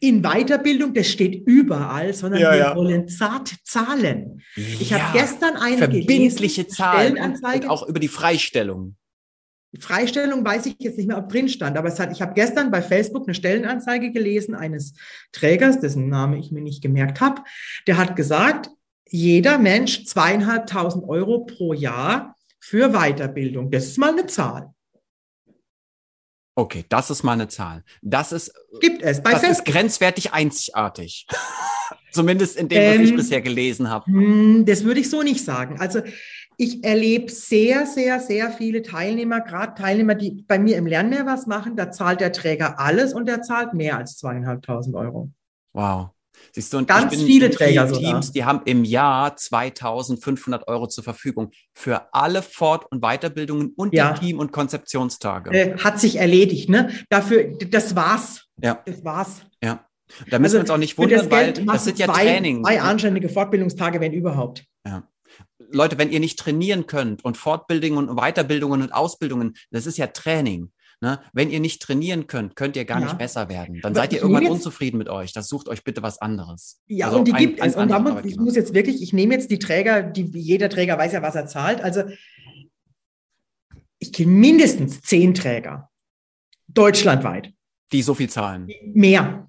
in 0.00 0.22
Weiterbildung, 0.22 0.94
das 0.94 1.08
steht 1.08 1.46
überall, 1.46 2.14
sondern 2.14 2.40
ja, 2.40 2.52
wir 2.52 2.58
ja. 2.58 2.76
wollen 2.76 3.08
zart 3.08 3.54
zahlen. 3.64 4.42
Ich 4.56 4.90
ja, 4.90 4.98
habe 4.98 5.18
gestern 5.18 5.56
eine 5.56 5.78
verbindliche 5.78 6.62
gelesen, 6.62 6.76
Zahlen 6.76 7.18
und, 7.18 7.68
auch 7.68 7.88
über 7.88 8.00
die 8.00 8.08
Freistellung. 8.08 8.96
Die 9.72 9.80
Freistellung 9.80 10.44
weiß 10.44 10.66
ich 10.66 10.76
jetzt 10.78 10.96
nicht 10.96 11.08
mehr, 11.08 11.18
ob 11.18 11.28
drin 11.28 11.48
stand, 11.48 11.76
aber 11.76 11.88
es 11.88 12.00
hat, 12.00 12.10
ich 12.10 12.22
habe 12.22 12.32
gestern 12.32 12.70
bei 12.70 12.80
Facebook 12.80 13.26
eine 13.26 13.34
Stellenanzeige 13.34 14.12
gelesen 14.12 14.54
eines 14.54 14.94
Trägers, 15.32 15.80
dessen 15.80 16.08
Name 16.08 16.38
ich 16.38 16.50
mir 16.50 16.62
nicht 16.62 16.82
gemerkt 16.82 17.20
habe. 17.20 17.42
Der 17.86 17.98
hat 17.98 18.16
gesagt, 18.16 18.70
jeder 19.10 19.58
Mensch 19.58 20.04
zweieinhalbtausend 20.06 21.04
Euro 21.06 21.44
pro 21.44 21.74
Jahr 21.74 22.34
für 22.60 22.90
Weiterbildung. 22.90 23.70
Das 23.70 23.86
ist 23.86 23.98
mal 23.98 24.12
eine 24.12 24.26
Zahl. 24.26 24.72
Okay, 26.58 26.84
das 26.88 27.08
ist 27.08 27.22
mal 27.22 27.34
eine 27.34 27.46
Zahl. 27.46 27.84
Das 28.02 28.32
ist, 28.32 28.52
Gibt 28.80 29.00
es 29.02 29.22
bei 29.22 29.30
das 29.30 29.44
ist 29.44 29.64
grenzwertig 29.64 30.32
einzigartig. 30.32 31.24
Zumindest 32.10 32.56
in 32.56 32.68
dem, 32.68 32.82
was 32.82 32.96
ähm, 32.96 33.04
ich 33.04 33.14
bisher 33.14 33.40
gelesen 33.40 33.88
habe. 33.88 34.06
Hm, 34.06 34.64
das 34.66 34.82
würde 34.82 34.98
ich 34.98 35.08
so 35.08 35.22
nicht 35.22 35.44
sagen. 35.44 35.78
Also 35.78 36.00
ich 36.56 36.82
erlebe 36.82 37.30
sehr, 37.30 37.86
sehr, 37.86 38.18
sehr 38.18 38.50
viele 38.50 38.82
Teilnehmer, 38.82 39.40
gerade 39.40 39.80
Teilnehmer, 39.80 40.16
die 40.16 40.42
bei 40.48 40.58
mir 40.58 40.78
im 40.78 40.86
Lernmehr 40.86 41.26
was 41.26 41.46
machen, 41.46 41.76
da 41.76 41.92
zahlt 41.92 42.20
der 42.20 42.32
Träger 42.32 42.80
alles 42.80 43.14
und 43.14 43.28
der 43.28 43.40
zahlt 43.42 43.72
mehr 43.72 43.96
als 43.96 44.16
zweieinhalbtausend 44.16 44.96
Euro. 44.96 45.30
Wow. 45.74 46.08
Siehst 46.52 46.72
du, 46.72 46.78
und 46.78 46.88
Ganz 46.88 47.14
viele 47.14 47.50
Träger 47.50 47.90
Teams, 47.92 48.32
die 48.32 48.44
haben 48.44 48.62
im 48.64 48.84
Jahr 48.84 49.36
2500 49.36 50.66
Euro 50.68 50.86
zur 50.86 51.04
Verfügung 51.04 51.50
für 51.74 52.12
alle 52.12 52.42
Fort- 52.42 52.86
und 52.90 53.00
Weiterbildungen 53.00 53.72
und 53.76 53.94
ja. 53.94 54.12
die 54.12 54.20
Team- 54.20 54.38
und 54.38 54.52
Konzeptionstage. 54.52 55.50
Äh, 55.50 55.78
hat 55.78 56.00
sich 56.00 56.16
erledigt, 56.16 56.68
ne? 56.68 56.90
Dafür, 57.08 57.56
das 57.70 57.94
war's. 57.94 58.46
Ja. 58.62 58.82
Das 58.86 59.04
war's. 59.04 59.42
Ja. 59.62 59.84
Da 60.30 60.38
müssen 60.38 60.44
also, 60.44 60.54
wir 60.54 60.60
uns 60.60 60.70
auch 60.70 60.78
nicht 60.78 60.98
wundern, 60.98 61.20
das 61.20 61.30
weil 61.30 61.52
das 61.52 61.84
sind 61.84 61.98
ja 61.98 62.06
zwei, 62.06 62.24
Trainings. 62.24 62.66
Zwei 62.66 62.80
anständige 62.80 63.28
Fortbildungstage, 63.28 64.00
wenn 64.00 64.12
überhaupt. 64.12 64.64
Ja. 64.86 65.06
Leute, 65.70 65.98
wenn 65.98 66.10
ihr 66.10 66.20
nicht 66.20 66.38
trainieren 66.38 66.86
könnt 66.86 67.24
und 67.24 67.36
Fortbildungen 67.36 68.08
und 68.08 68.16
Weiterbildungen 68.16 68.82
und 68.82 68.92
Ausbildungen, 68.92 69.54
das 69.70 69.86
ist 69.86 69.98
ja 69.98 70.06
Training. 70.06 70.72
Ne? 71.00 71.20
Wenn 71.32 71.50
ihr 71.50 71.60
nicht 71.60 71.80
trainieren 71.80 72.26
könnt, 72.26 72.56
könnt 72.56 72.76
ihr 72.76 72.84
gar 72.84 72.98
ja. 72.98 73.06
nicht 73.06 73.18
besser 73.18 73.48
werden. 73.48 73.80
Dann 73.82 73.92
Aber 73.92 74.00
seid 74.00 74.12
ihr 74.12 74.20
irgendwann 74.20 74.42
jetzt, 74.42 74.52
unzufrieden 74.52 74.98
mit 74.98 75.08
euch. 75.08 75.32
Das 75.32 75.48
sucht 75.48 75.68
euch 75.68 75.84
bitte 75.84 76.02
was 76.02 76.20
anderes. 76.20 76.80
Ja, 76.88 77.06
also 77.06 77.18
und 77.18 77.28
die 77.28 77.32
ein, 77.32 77.38
gibt 77.38 77.60
es. 77.60 77.76
Und 77.76 77.88
da 77.88 78.00
muss, 78.00 78.24
ich 78.24 78.36
muss 78.36 78.56
jetzt 78.56 78.74
wirklich, 78.74 79.00
ich 79.00 79.12
nehme 79.12 79.34
jetzt 79.34 79.50
die 79.50 79.60
Träger, 79.60 80.02
die, 80.02 80.22
jeder 80.34 80.68
Träger 80.68 80.98
weiß 80.98 81.12
ja, 81.12 81.22
was 81.22 81.36
er 81.36 81.46
zahlt. 81.46 81.80
Also 81.80 82.02
ich 84.00 84.12
kenne 84.12 84.32
mindestens 84.32 85.00
zehn 85.02 85.34
Träger. 85.34 85.88
Deutschlandweit. 86.66 87.52
Die 87.92 88.02
so 88.02 88.14
viel 88.14 88.28
zahlen. 88.28 88.68
Mehr. 88.92 89.47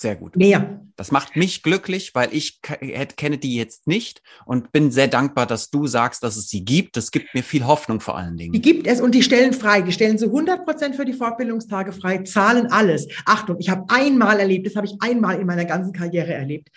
Sehr 0.00 0.16
gut. 0.16 0.34
Mehr. 0.34 0.80
Das 0.96 1.10
macht 1.10 1.36
mich 1.36 1.62
glücklich, 1.62 2.14
weil 2.14 2.32
ich 2.32 2.62
kenne 2.62 3.36
die 3.36 3.54
jetzt 3.54 3.86
nicht 3.86 4.22
und 4.46 4.72
bin 4.72 4.90
sehr 4.90 5.08
dankbar, 5.08 5.44
dass 5.44 5.68
du 5.68 5.86
sagst, 5.86 6.22
dass 6.22 6.38
es 6.38 6.48
sie 6.48 6.64
gibt. 6.64 6.96
Das 6.96 7.10
gibt 7.10 7.34
mir 7.34 7.42
viel 7.42 7.66
Hoffnung 7.66 8.00
vor 8.00 8.16
allen 8.16 8.38
Dingen. 8.38 8.54
Die 8.54 8.62
gibt 8.62 8.86
es 8.86 9.02
und 9.02 9.14
die 9.14 9.22
stellen 9.22 9.52
frei. 9.52 9.82
Die 9.82 9.92
stellen 9.92 10.16
so 10.16 10.26
100 10.26 10.64
Prozent 10.64 10.96
für 10.96 11.04
die 11.04 11.12
Fortbildungstage 11.12 11.92
frei, 11.92 12.22
zahlen 12.22 12.68
alles. 12.68 13.08
Achtung, 13.26 13.56
ich 13.58 13.68
habe 13.68 13.84
einmal 13.88 14.40
erlebt, 14.40 14.66
das 14.66 14.74
habe 14.74 14.86
ich 14.86 14.94
einmal 15.00 15.38
in 15.38 15.46
meiner 15.46 15.66
ganzen 15.66 15.92
Karriere 15.92 16.32
erlebt. 16.32 16.68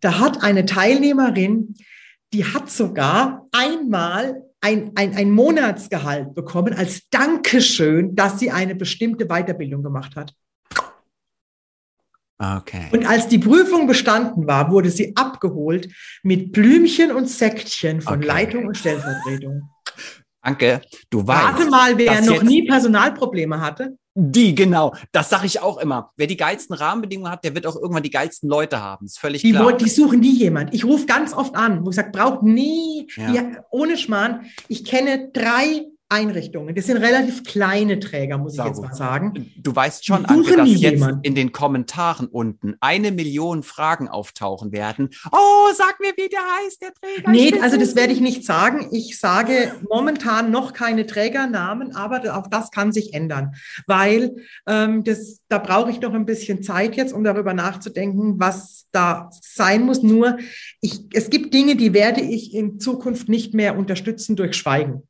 Da 0.00 0.18
hat 0.18 0.42
eine 0.42 0.66
Teilnehmerin, 0.66 1.76
die 2.32 2.46
hat 2.46 2.68
sogar 2.68 3.46
einmal 3.52 4.42
ein, 4.60 4.90
ein, 4.96 5.14
ein 5.14 5.30
Monatsgehalt 5.30 6.34
bekommen 6.34 6.74
als 6.74 7.08
Dankeschön, 7.10 8.16
dass 8.16 8.40
sie 8.40 8.50
eine 8.50 8.74
bestimmte 8.74 9.26
Weiterbildung 9.26 9.84
gemacht 9.84 10.16
hat. 10.16 10.34
Okay. 12.38 12.88
Und 12.92 13.06
als 13.06 13.28
die 13.28 13.38
Prüfung 13.38 13.86
bestanden 13.86 14.46
war, 14.46 14.70
wurde 14.70 14.90
sie 14.90 15.16
abgeholt 15.16 15.88
mit 16.22 16.52
Blümchen 16.52 17.10
und 17.10 17.28
Säckchen 17.28 18.00
von 18.02 18.18
okay. 18.18 18.26
Leitung 18.26 18.66
und 18.66 18.76
Stellvertretung. 18.76 19.70
Danke. 20.42 20.82
Du 21.10 21.26
weißt. 21.26 21.58
Warte 21.58 21.70
mal, 21.70 21.98
wer 21.98 22.20
noch 22.20 22.42
nie 22.42 22.66
Personalprobleme 22.66 23.60
hatte. 23.60 23.96
Die, 24.14 24.54
genau. 24.54 24.94
Das 25.12 25.28
sage 25.28 25.46
ich 25.46 25.60
auch 25.60 25.78
immer. 25.78 26.12
Wer 26.16 26.26
die 26.26 26.36
geilsten 26.36 26.74
Rahmenbedingungen 26.74 27.30
hat, 27.30 27.44
der 27.44 27.54
wird 27.54 27.66
auch 27.66 27.76
irgendwann 27.76 28.02
die 28.02 28.10
geilsten 28.10 28.48
Leute 28.48 28.80
haben. 28.80 29.06
Ist 29.06 29.18
völlig 29.18 29.42
die, 29.42 29.50
klar. 29.50 29.72
Die 29.72 29.88
suchen 29.88 30.20
nie 30.20 30.34
jemand. 30.34 30.72
Ich 30.72 30.84
rufe 30.84 31.06
ganz 31.06 31.34
oft 31.34 31.54
an, 31.54 31.84
wo 31.84 31.90
ich 31.90 31.96
sage, 31.96 32.12
braucht 32.12 32.42
nie, 32.42 33.08
ja. 33.16 33.32
Ja, 33.32 33.42
ohne 33.70 33.96
Schmarrn. 33.98 34.46
Ich 34.68 34.84
kenne 34.84 35.30
drei 35.32 35.84
Einrichtungen. 36.08 36.72
Das 36.74 36.86
sind 36.86 36.98
relativ 36.98 37.42
kleine 37.42 37.98
Träger, 37.98 38.38
muss 38.38 38.54
Sau 38.54 38.62
ich 38.64 38.68
jetzt 38.68 38.82
mal 38.82 38.94
sagen. 38.94 39.52
Du 39.56 39.74
weißt 39.74 40.06
schon, 40.06 40.24
Anke, 40.24 40.56
dass 40.56 40.68
jetzt 40.68 40.80
jemand. 40.80 41.26
in 41.26 41.34
den 41.34 41.50
Kommentaren 41.50 42.28
unten 42.28 42.76
eine 42.78 43.10
Million 43.10 43.64
Fragen 43.64 44.06
auftauchen 44.06 44.70
werden. 44.70 45.10
Oh, 45.32 45.72
sag 45.74 45.98
mir, 45.98 46.12
wie 46.16 46.28
der 46.28 46.40
heißt, 46.40 46.80
der 46.80 46.92
Träger. 46.94 47.30
Nee, 47.30 47.60
also 47.60 47.76
das 47.76 47.96
werde 47.96 48.12
ich 48.12 48.20
nicht 48.20 48.44
sagen. 48.44 48.88
Ich 48.92 49.18
sage 49.18 49.74
momentan 49.90 50.52
noch 50.52 50.72
keine 50.72 51.06
Trägernamen, 51.06 51.96
aber 51.96 52.36
auch 52.36 52.46
das 52.46 52.70
kann 52.70 52.92
sich 52.92 53.12
ändern, 53.12 53.56
weil 53.88 54.36
ähm, 54.68 55.02
das, 55.02 55.40
da 55.48 55.58
brauche 55.58 55.90
ich 55.90 56.00
noch 56.00 56.14
ein 56.14 56.24
bisschen 56.26 56.62
Zeit 56.62 56.94
jetzt, 56.96 57.12
um 57.12 57.24
darüber 57.24 57.52
nachzudenken, 57.52 58.38
was 58.38 58.86
da 58.92 59.28
sein 59.40 59.82
muss. 59.82 60.04
Nur, 60.04 60.38
ich, 60.80 61.00
es 61.12 61.30
gibt 61.30 61.52
Dinge, 61.52 61.74
die 61.74 61.92
werde 61.92 62.20
ich 62.20 62.54
in 62.54 62.78
Zukunft 62.78 63.28
nicht 63.28 63.54
mehr 63.54 63.76
unterstützen 63.76 64.36
durch 64.36 64.54
Schweigen. 64.54 65.02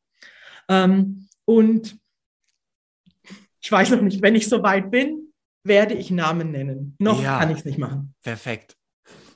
Ähm, 0.68 1.28
und 1.44 1.98
ich 3.60 3.72
weiß 3.72 3.90
noch 3.90 4.02
nicht, 4.02 4.22
wenn 4.22 4.34
ich 4.34 4.48
so 4.48 4.62
weit 4.62 4.90
bin, 4.90 5.32
werde 5.64 5.94
ich 5.94 6.10
Namen 6.10 6.52
nennen. 6.52 6.96
Noch 6.98 7.22
ja, 7.22 7.38
kann 7.38 7.50
ich 7.50 7.58
es 7.58 7.64
nicht 7.64 7.78
machen. 7.78 8.14
Perfekt. 8.22 8.76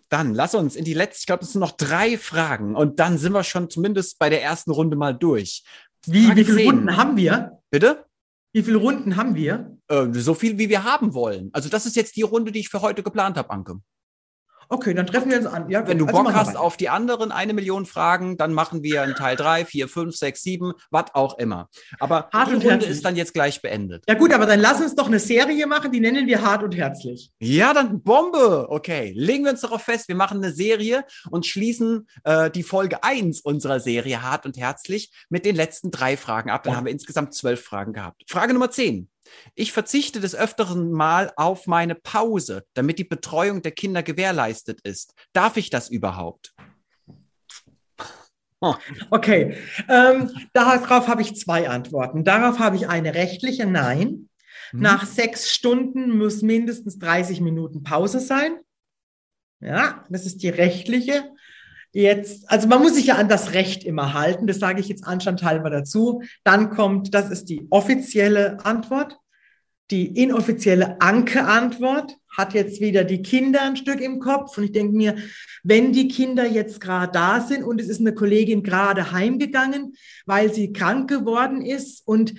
Dann 0.09 0.35
lass 0.35 0.55
uns 0.55 0.77
in 0.77 0.85
die 0.85 0.95
letzte, 0.95 1.21
ich 1.21 1.27
glaube, 1.27 1.45
es 1.45 1.53
sind 1.53 1.61
noch 1.61 1.73
drei 1.73 2.19
Fragen 2.19 2.75
und 2.75 2.99
dann 2.99 3.19
sind 3.19 3.33
wir 3.33 3.45
schon 3.45 3.71
zumindest 3.71 4.19
bei 4.19 4.29
der 4.29 4.43
ersten 4.43 4.71
Runde 4.73 4.97
mal 4.97 5.13
durch. 5.13 5.63
Wie, 6.07 6.35
wie 6.35 6.45
viele 6.45 6.57
10. 6.57 6.67
Runden 6.67 6.97
haben 6.97 7.17
wir? 7.17 7.61
Bitte? 7.71 8.07
Wie 8.53 8.63
viele 8.63 8.79
Runden 8.79 9.17
haben 9.17 9.35
wir? 9.37 9.77
Äh, 9.89 10.07
so 10.13 10.35
viel, 10.35 10.59
wie 10.59 10.69
wir 10.69 10.83
haben 10.83 11.15
wollen. 11.15 11.51
Also 11.53 11.69
das 11.69 11.87
ist 11.87 11.95
jetzt 11.95 12.17
die 12.17 12.23
Runde, 12.23 12.51
die 12.51 12.61
ich 12.61 12.69
für 12.69 12.83
heute 12.83 13.03
geplant 13.03 13.37
habe, 13.37 13.51
Anke. 13.51 13.81
Okay, 14.73 14.95
dann 14.95 15.05
treffen 15.05 15.31
wir 15.33 15.37
uns 15.37 15.47
an. 15.47 15.69
Ja, 15.69 15.85
Wenn 15.85 15.99
du 15.99 16.07
also 16.07 16.23
Bock 16.23 16.33
hast 16.33 16.57
auf 16.57 16.77
die 16.77 16.89
anderen 16.89 17.33
eine 17.33 17.55
Million 17.55 17.87
Fragen, 17.87 18.37
dann 18.37 18.53
machen 18.55 18.85
wir 18.85 19.03
einen 19.03 19.17
Teil 19.17 19.35
drei, 19.35 19.65
vier, 19.65 19.89
fünf, 19.89 20.15
sechs, 20.15 20.45
sieben, 20.45 20.75
was 20.93 21.07
auch 21.13 21.39
immer. 21.39 21.69
Aber 21.99 22.29
hart 22.33 22.51
die 22.51 22.53
Runde 22.53 22.71
herzlich. 22.71 22.91
ist 22.91 23.05
dann 23.05 23.17
jetzt 23.17 23.35
gleich 23.35 23.63
beendet. 23.63 24.05
Ja 24.09 24.15
gut, 24.15 24.33
aber 24.33 24.47
dann 24.47 24.61
lass 24.61 24.81
uns 24.81 24.95
doch 24.95 25.09
eine 25.09 25.19
Serie 25.19 25.67
machen, 25.67 25.91
die 25.91 25.99
nennen 25.99 26.29
wir 26.29 26.43
hart 26.43 26.63
und 26.63 26.77
herzlich. 26.77 27.33
Ja, 27.41 27.75
dann 27.75 28.01
Bombe. 28.01 28.69
Okay, 28.71 29.13
legen 29.17 29.43
wir 29.43 29.51
uns 29.51 29.63
darauf 29.63 29.83
fest, 29.83 30.07
wir 30.07 30.15
machen 30.15 30.39
eine 30.39 30.53
Serie 30.53 31.05
und 31.31 31.47
schließen 31.47 32.07
äh, 32.23 32.49
die 32.49 32.63
Folge 32.63 33.03
eins 33.03 33.41
unserer 33.41 33.81
Serie 33.81 34.23
hart 34.23 34.47
und 34.47 34.57
herzlich 34.57 35.11
mit 35.31 35.45
den 35.45 35.57
letzten 35.57 35.91
drei 35.91 36.17
Fragen 36.17 36.49
ab. 36.49 36.63
Dann 36.63 36.75
ja. 36.75 36.77
haben 36.77 36.85
wir 36.85 36.93
insgesamt 36.93 37.35
zwölf 37.35 37.61
Fragen 37.65 37.93
gehabt. 37.93 38.23
Frage 38.29 38.53
Nummer 38.53 38.71
zehn. 38.71 39.09
Ich 39.55 39.73
verzichte 39.73 40.21
des 40.21 40.35
öfteren 40.35 40.93
mal 40.93 41.33
auf 41.37 41.67
meine 41.67 41.95
Pause, 41.95 42.65
damit 42.75 42.99
die 42.99 43.05
Betreuung 43.05 43.63
der 43.63 43.73
Kinder 43.73 44.03
gewährleistet 44.03 44.81
ist. 44.83 45.15
Darf 45.33 45.57
ich 45.57 45.71
das 45.71 45.89
überhaupt? 45.89 46.55
Oh. 48.61 48.75
Okay, 49.11 49.57
ähm, 49.89 50.31
darauf 50.53 51.09
habe 51.09 51.23
ich 51.23 51.35
zwei 51.35 51.69
Antworten. 51.69 52.25
Darauf 52.25 52.59
habe 52.59 52.77
ich 52.77 52.89
eine 52.89 53.15
rechtliche 53.15 53.67
Nein. 53.67 54.29
Hm. 54.71 54.81
Nach 54.81 55.07
sechs 55.07 55.51
Stunden 55.51 56.17
muss 56.17 56.43
mindestens 56.43 56.99
30 56.99 57.41
Minuten 57.41 57.83
Pause 57.83 58.21
sein. 58.21 58.59
Ja, 59.61 60.05
das 60.09 60.27
ist 60.27 60.43
die 60.43 60.49
rechtliche. 60.49 61.25
Jetzt, 61.93 62.49
also 62.49 62.69
man 62.69 62.81
muss 62.81 62.95
sich 62.95 63.07
ja 63.07 63.17
an 63.17 63.29
das 63.29 63.53
Recht 63.53 63.83
immer 63.83 64.15
halten, 64.15 64.47
das 64.47 64.61
sage 64.61 64.81
ich 64.81 64.89
jetzt 64.89 65.07
anstandhalber 65.07 65.71
dazu. 65.71 66.23
Dann 66.45 66.71
kommt, 66.71 67.15
das 67.15 67.31
ist 67.31 67.47
die 67.47 67.67
offizielle 67.71 68.65
Antwort. 68.65 69.19
Die 69.91 70.07
inoffizielle 70.07 71.01
Anke-Antwort 71.01 72.17
hat 72.37 72.55
jetzt 72.55 72.81
wieder 72.81 73.05
die 73.05 73.23
Kinder 73.23 73.63
ein 73.63 73.77
Stück 73.77 74.01
im 74.01 74.21
Kopf. 74.21 74.57
Und 74.57 74.65
ich 74.65 74.73
denke 74.73 74.97
mir, 74.97 75.17
wenn 75.63 75.93
die 75.93 76.09
Kinder 76.09 76.47
jetzt 76.47 76.81
gerade 76.81 77.13
da 77.13 77.41
sind 77.41 77.65
und 77.65 77.81
es 77.81 77.89
ist 77.89 78.01
eine 78.01 78.15
Kollegin 78.15 78.63
gerade 78.63 79.13
heimgegangen, 79.13 79.95
weil 80.27 80.53
sie 80.53 80.73
krank 80.73 81.09
geworden 81.09 81.61
ist 81.61 82.07
und 82.07 82.35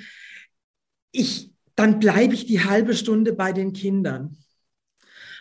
ich, 1.11 1.51
dann 1.75 1.99
bleibe 1.99 2.33
ich 2.33 2.45
die 2.45 2.63
halbe 2.63 2.95
Stunde 2.95 3.33
bei 3.33 3.51
den 3.51 3.73
Kindern 3.73 4.37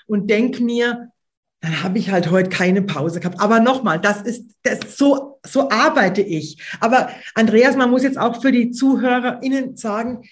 und 0.06 0.28
denke 0.28 0.62
mir, 0.64 1.12
dann 1.60 1.82
habe 1.82 1.98
ich 1.98 2.10
halt 2.10 2.30
heute 2.30 2.48
keine 2.48 2.82
Pause 2.82 3.20
gehabt. 3.20 3.38
Aber 3.38 3.60
nochmal, 3.60 4.00
das 4.00 4.22
ist, 4.22 4.56
das 4.62 4.96
so, 4.96 5.38
so 5.46 5.70
arbeite 5.70 6.22
ich. 6.22 6.60
Aber 6.80 7.10
Andreas, 7.34 7.76
man 7.76 7.90
muss 7.90 8.02
jetzt 8.02 8.18
auch 8.18 8.40
für 8.40 8.50
die 8.50 8.70
ZuhörerInnen 8.70 9.76
sagen, 9.76 10.22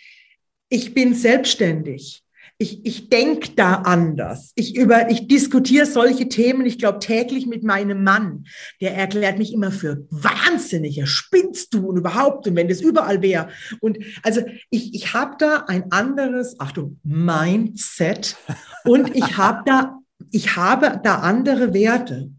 ich 0.69 0.95
bin 0.95 1.15
selbstständig. 1.15 2.25
ich, 2.61 2.85
ich 2.85 3.09
denke 3.09 3.51
da 3.55 3.75
anders. 3.75 4.51
Ich, 4.57 4.75
über, 4.75 5.11
ich 5.11 5.29
diskutiere 5.29 5.87
solche 5.87 6.29
Themen, 6.29 6.67
ich 6.67 6.79
glaube, 6.79 6.99
täglich 6.99 7.47
mit 7.47 7.63
meinem 7.63 8.03
Mann. 8.03 8.47
Der 8.81 8.97
erklärt 8.97 9.39
mich 9.39 9.53
immer 9.53 9.71
für 9.71 10.07
wahnsinnig. 10.11 10.97
Ja, 10.97 11.07
spinnst 11.07 11.73
du 11.73 11.87
und 11.87 11.99
überhaupt 11.99 12.49
und 12.49 12.57
wenn 12.57 12.69
das 12.69 12.81
überall 12.81 13.23
wäre. 13.23 13.49
Und 13.81 13.99
also 14.25 14.43
ich, 14.71 14.93
ich 14.95 15.15
habe 15.15 15.37
da 15.39 15.67
ein 15.69 15.93
anderes, 15.93 16.59
Achtung, 16.59 16.99
Mindset 17.05 18.37
und 18.85 19.15
ich 19.15 19.37
habe 19.37 19.63
da, 19.65 19.99
ich 20.33 20.57
habe 20.57 21.01
da 21.05 21.21
andere 21.21 21.73
Werte. 21.73 22.31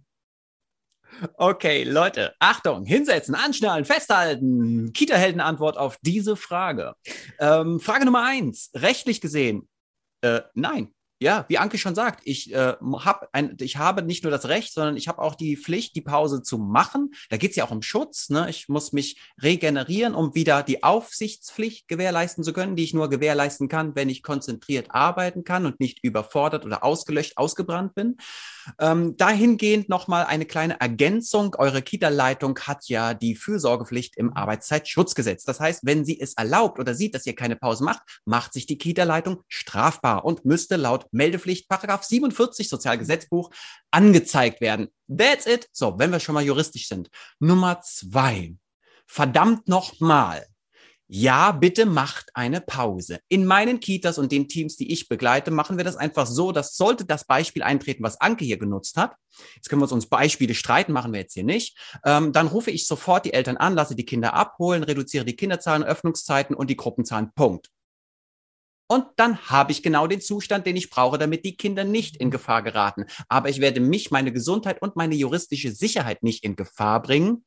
Okay, 1.37 1.83
Leute, 1.83 2.33
Achtung, 2.39 2.85
hinsetzen, 2.85 3.35
anschnallen, 3.35 3.85
festhalten. 3.85 4.93
Kita-Helden-Antwort 4.93 5.77
auf 5.77 5.97
diese 6.01 6.35
Frage. 6.35 6.93
Ähm, 7.39 7.79
Frage 7.79 8.05
Nummer 8.05 8.25
eins. 8.25 8.71
Rechtlich 8.75 9.21
gesehen, 9.21 9.67
äh, 10.21 10.41
nein. 10.53 10.93
Ja, 11.21 11.43
wie 11.49 11.57
Anke 11.57 11.77
schon 11.77 11.95
sagt, 11.95 12.21
ich, 12.23 12.53
äh, 12.53 12.75
hab 12.81 13.27
ein, 13.33 13.57
ich 13.59 13.75
habe 13.75 14.03
nicht 14.03 14.23
nur 14.23 14.31
das 14.31 14.47
Recht, 14.47 14.73
sondern 14.73 14.95
ich 14.95 15.09
habe 15.09 15.21
auch 15.21 15.35
die 15.35 15.57
Pflicht, 15.57 15.93
die 15.97 16.01
Pause 16.01 16.41
zu 16.41 16.57
machen. 16.57 17.11
Da 17.29 17.35
geht 17.35 17.49
es 17.49 17.57
ja 17.57 17.65
auch 17.65 17.71
um 17.71 17.81
Schutz. 17.81 18.29
Ne? 18.29 18.49
Ich 18.49 18.69
muss 18.69 18.93
mich 18.93 19.19
regenerieren, 19.41 20.15
um 20.15 20.33
wieder 20.33 20.63
die 20.63 20.81
Aufsichtspflicht 20.81 21.89
gewährleisten 21.89 22.45
zu 22.45 22.53
können, 22.53 22.77
die 22.77 22.85
ich 22.85 22.93
nur 22.93 23.09
gewährleisten 23.09 23.67
kann, 23.67 23.97
wenn 23.97 24.07
ich 24.07 24.23
konzentriert 24.23 24.91
arbeiten 24.91 25.43
kann 25.43 25.65
und 25.65 25.81
nicht 25.81 26.01
überfordert 26.05 26.65
oder 26.65 26.85
ausgelöscht, 26.85 27.35
ausgebrannt 27.35 27.95
bin. 27.95 28.15
Ähm, 28.79 29.17
dahingehend 29.17 29.89
nochmal 29.89 30.25
eine 30.25 30.45
kleine 30.45 30.79
Ergänzung. 30.79 31.55
Eure 31.55 31.81
Kita-Leitung 31.81 32.59
hat 32.59 32.87
ja 32.87 33.13
die 33.13 33.35
Fürsorgepflicht 33.35 34.17
im 34.17 34.35
Arbeitszeitschutzgesetz. 34.35 35.43
Das 35.43 35.59
heißt, 35.59 35.81
wenn 35.83 36.05
sie 36.05 36.19
es 36.19 36.33
erlaubt 36.33 36.79
oder 36.79 36.93
sieht, 36.93 37.15
dass 37.15 37.25
ihr 37.25 37.35
keine 37.35 37.55
Pause 37.55 37.83
macht, 37.83 38.01
macht 38.25 38.53
sich 38.53 38.65
die 38.65 38.77
Kita-Leitung 38.77 39.43
strafbar 39.47 40.25
und 40.25 40.45
müsste 40.45 40.75
laut 40.75 41.07
Meldepflicht 41.11 41.67
Paragraph 41.67 42.03
47 42.03 42.69
Sozialgesetzbuch 42.69 43.51
angezeigt 43.91 44.61
werden. 44.61 44.89
That's 45.07 45.45
it. 45.45 45.67
So, 45.71 45.97
wenn 45.97 46.11
wir 46.11 46.19
schon 46.19 46.35
mal 46.35 46.43
juristisch 46.43 46.87
sind. 46.87 47.09
Nummer 47.39 47.81
zwei. 47.81 48.55
Verdammt 49.07 49.67
nochmal. 49.67 50.45
Ja, 51.11 51.53
bitte 51.53 51.87
macht 51.87 52.29
eine 52.35 52.61
Pause. 52.61 53.19
In 53.29 53.43
meinen 53.43 53.79
Kitas 53.79 54.19
und 54.19 54.31
den 54.31 54.47
Teams, 54.47 54.77
die 54.77 54.93
ich 54.93 55.09
begleite, 55.09 55.49
machen 55.49 55.77
wir 55.77 55.83
das 55.83 55.95
einfach 55.95 56.27
so, 56.27 56.51
dass 56.51 56.77
sollte 56.77 57.03
das 57.03 57.25
Beispiel 57.25 57.63
eintreten, 57.63 58.03
was 58.03 58.21
Anke 58.21 58.45
hier 58.45 58.59
genutzt 58.59 58.95
hat, 58.95 59.15
jetzt 59.55 59.69
können 59.69 59.81
wir 59.81 59.91
uns 59.91 60.05
Beispiele 60.05 60.53
streiten, 60.53 60.93
machen 60.93 61.11
wir 61.11 61.19
jetzt 61.19 61.33
hier 61.33 61.43
nicht, 61.43 61.75
ähm, 62.05 62.31
dann 62.31 62.45
rufe 62.45 62.69
ich 62.69 62.85
sofort 62.85 63.25
die 63.25 63.33
Eltern 63.33 63.57
an, 63.57 63.73
lasse 63.73 63.95
die 63.95 64.05
Kinder 64.05 64.35
abholen, 64.35 64.83
reduziere 64.83 65.25
die 65.25 65.35
Kinderzahlen, 65.35 65.83
Öffnungszeiten 65.83 66.55
und 66.55 66.69
die 66.69 66.77
Gruppenzahlen. 66.77 67.31
Punkt. 67.33 67.71
Und 68.87 69.05
dann 69.15 69.39
habe 69.49 69.71
ich 69.71 69.81
genau 69.81 70.05
den 70.05 70.21
Zustand, 70.21 70.67
den 70.67 70.75
ich 70.75 70.91
brauche, 70.91 71.17
damit 71.17 71.43
die 71.43 71.57
Kinder 71.57 71.83
nicht 71.85 72.17
in 72.17 72.29
Gefahr 72.29 72.61
geraten. 72.61 73.05
Aber 73.27 73.49
ich 73.49 73.61
werde 73.61 73.79
mich, 73.79 74.11
meine 74.11 74.31
Gesundheit 74.31 74.81
und 74.81 74.95
meine 74.95 75.15
juristische 75.15 75.71
Sicherheit 75.71 76.21
nicht 76.21 76.43
in 76.43 76.55
Gefahr 76.55 77.01
bringen, 77.01 77.45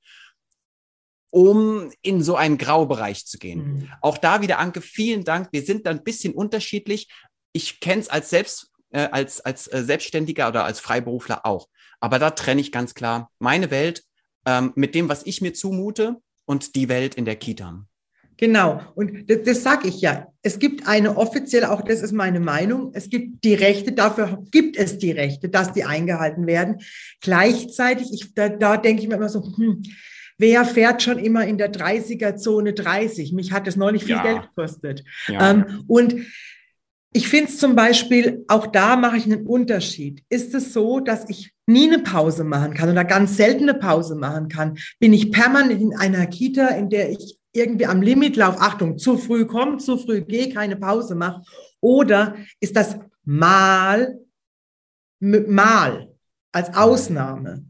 um 1.33 1.91
in 2.03 2.23
so 2.23 2.37
einen 2.37 2.59
Graubereich 2.59 3.27
zu 3.27 3.39
gehen. 3.39 3.59
Mhm. 3.59 3.89
Auch 4.03 4.19
da 4.19 4.43
wieder, 4.43 4.59
Anke, 4.59 4.83
vielen 4.83 5.25
Dank. 5.25 5.49
Wir 5.51 5.63
sind 5.63 5.87
da 5.87 5.91
ein 5.91 6.05
bisschen 6.05 6.35
unterschiedlich. 6.35 7.09
Ich 7.53 7.81
kenne 7.81 8.03
es 8.03 8.09
als 8.09 8.31
selbst 8.31 8.71
äh, 8.91 9.09
als 9.11 9.41
als 9.41 9.67
äh, 9.69 9.83
Selbstständiger 9.83 10.49
oder 10.49 10.65
als 10.65 10.79
Freiberufler 10.79 11.47
auch. 11.47 11.69
Aber 12.01 12.19
da 12.19 12.31
trenne 12.31 12.61
ich 12.61 12.71
ganz 12.71 12.95
klar 12.95 13.31
meine 13.39 13.71
Welt 13.71 14.05
ähm, 14.47 14.73
mit 14.75 14.95
dem, 14.95 15.09
was 15.09 15.25
ich 15.25 15.41
mir 15.41 15.55
zumute 15.55 16.17
und 16.45 16.77
die 16.77 16.91
Welt 16.91 17.15
in 17.15 17.25
der 17.25 17.37
Kita. 17.37 17.83
Genau, 18.37 18.83
und 18.95 19.31
das, 19.31 19.39
das 19.45 19.63
sage 19.63 19.89
ich 19.89 20.03
ja. 20.03 20.27
Es 20.43 20.59
gibt 20.59 20.87
eine 20.87 21.17
offizielle, 21.17 21.71
auch 21.71 21.81
das 21.81 22.03
ist 22.03 22.13
meine 22.13 22.41
Meinung, 22.41 22.91
es 22.93 23.09
gibt 23.09 23.45
die 23.45 23.55
Rechte, 23.55 23.93
dafür 23.93 24.43
gibt 24.51 24.77
es 24.77 24.99
die 24.99 25.13
Rechte, 25.13 25.49
dass 25.49 25.73
die 25.73 25.85
eingehalten 25.85 26.47
werden. 26.47 26.81
Gleichzeitig, 27.21 28.09
ich, 28.13 28.35
da, 28.35 28.51
da 28.51 28.77
denke 28.77 29.03
ich 29.03 29.09
mir 29.09 29.15
immer 29.15 29.29
so, 29.29 29.43
hm, 29.57 29.83
wer 30.43 30.65
fährt 30.65 31.03
schon 31.03 31.19
immer 31.19 31.47
in 31.47 31.57
der 31.57 31.73
30er-Zone 31.73 32.75
30? 32.75 33.33
Mich 33.33 33.53
hat 33.53 33.67
das 33.67 33.77
neulich 33.77 34.05
viel 34.05 34.17
ja. 34.17 34.23
Geld 34.23 34.43
gekostet. 34.43 35.05
Ja. 35.29 35.53
Ähm, 35.53 35.85
und 35.87 36.17
ich 37.15 37.29
finde 37.29 37.51
es 37.51 37.59
zum 37.59 37.77
Beispiel, 37.77 38.45
auch 38.49 38.67
da 38.67 38.97
mache 38.97 39.17
ich 39.17 39.25
einen 39.25 39.47
Unterschied. 39.47 40.25
Ist 40.29 40.53
es 40.55 40.73
so, 40.73 40.99
dass 40.99 41.31
ich 41.31 41.55
nie 41.67 41.87
eine 41.87 42.03
Pause 42.03 42.43
machen 42.43 42.75
kann 42.75 42.91
oder 42.91 43.05
ganz 43.05 43.37
selten 43.37 43.69
eine 43.69 43.79
Pause 43.79 44.17
machen 44.17 44.49
kann? 44.49 44.79
Bin 44.99 45.13
ich 45.13 45.31
permanent 45.31 45.81
in 45.81 45.97
einer 45.97 46.27
Kita, 46.27 46.69
in 46.69 46.91
der 46.91 47.11
ich 47.11 47.39
irgendwie 47.53 47.87
am 47.87 48.03
Limit 48.03 48.37
laufe, 48.37 48.61
Achtung, 48.61 48.99
zu 48.99 49.19
früh 49.19 49.45
komme, 49.45 49.77
zu 49.77 49.97
früh 49.97 50.23
gehe, 50.23 50.53
keine 50.53 50.77
Pause 50.77 51.15
mache? 51.15 51.43
Oder 51.81 52.35
ist 52.59 52.75
das 52.75 52.97
mal, 53.25 54.19
mal 55.21 56.09
als 56.51 56.75
Ausnahme 56.75 57.67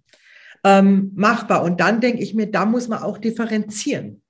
ähm, 0.65 1.13
machbar? 1.15 1.63
Und 1.63 1.81
dann 1.81 2.01
denke 2.01 2.23
ich 2.23 2.35
mir, 2.35 2.51
da 2.51 2.65
muss 2.65 2.89
man 2.89 3.03
auch 3.03 3.19
differenzieren. 3.19 4.23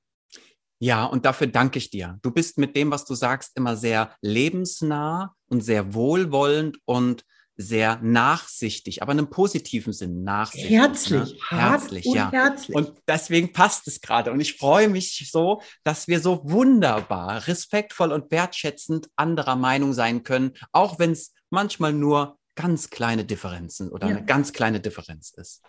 Ja, 0.78 1.04
und 1.04 1.24
dafür 1.24 1.46
danke 1.46 1.78
ich 1.78 1.90
dir. 1.90 2.18
Du 2.22 2.32
bist 2.32 2.58
mit 2.58 2.74
dem, 2.74 2.90
was 2.90 3.04
du 3.04 3.14
sagst, 3.14 3.56
immer 3.56 3.76
sehr 3.76 4.16
lebensnah 4.20 5.32
und 5.48 5.60
sehr 5.62 5.94
wohlwollend 5.94 6.78
und 6.86 7.24
sehr 7.56 8.00
nachsichtig, 8.02 9.02
aber 9.02 9.12
in 9.12 9.18
einem 9.18 9.30
positiven 9.30 9.92
Sinn 9.92 10.24
nachsichtig. 10.24 10.70
Herzlich, 10.70 11.32
ne? 11.32 11.38
herzlich, 11.50 12.06
und 12.06 12.16
ja. 12.16 12.32
Herzlich. 12.32 12.76
Und 12.76 12.92
deswegen 13.06 13.52
passt 13.52 13.86
es 13.86 14.00
gerade. 14.00 14.32
Und 14.32 14.40
ich 14.40 14.54
freue 14.54 14.88
mich 14.88 15.30
so, 15.30 15.62
dass 15.84 16.08
wir 16.08 16.20
so 16.20 16.40
wunderbar, 16.44 17.46
respektvoll 17.46 18.10
und 18.10 18.30
wertschätzend 18.30 19.08
anderer 19.16 19.56
Meinung 19.56 19.92
sein 19.92 20.22
können, 20.22 20.52
auch 20.72 20.98
wenn 20.98 21.12
es 21.12 21.32
manchmal 21.50 21.92
nur 21.92 22.38
ganz 22.54 22.90
kleine 22.90 23.24
Differenzen 23.24 23.90
oder 23.90 24.08
ja. 24.08 24.16
eine 24.16 24.24
ganz 24.26 24.52
kleine 24.52 24.80
Differenz 24.80 25.32
ist. 25.36 25.62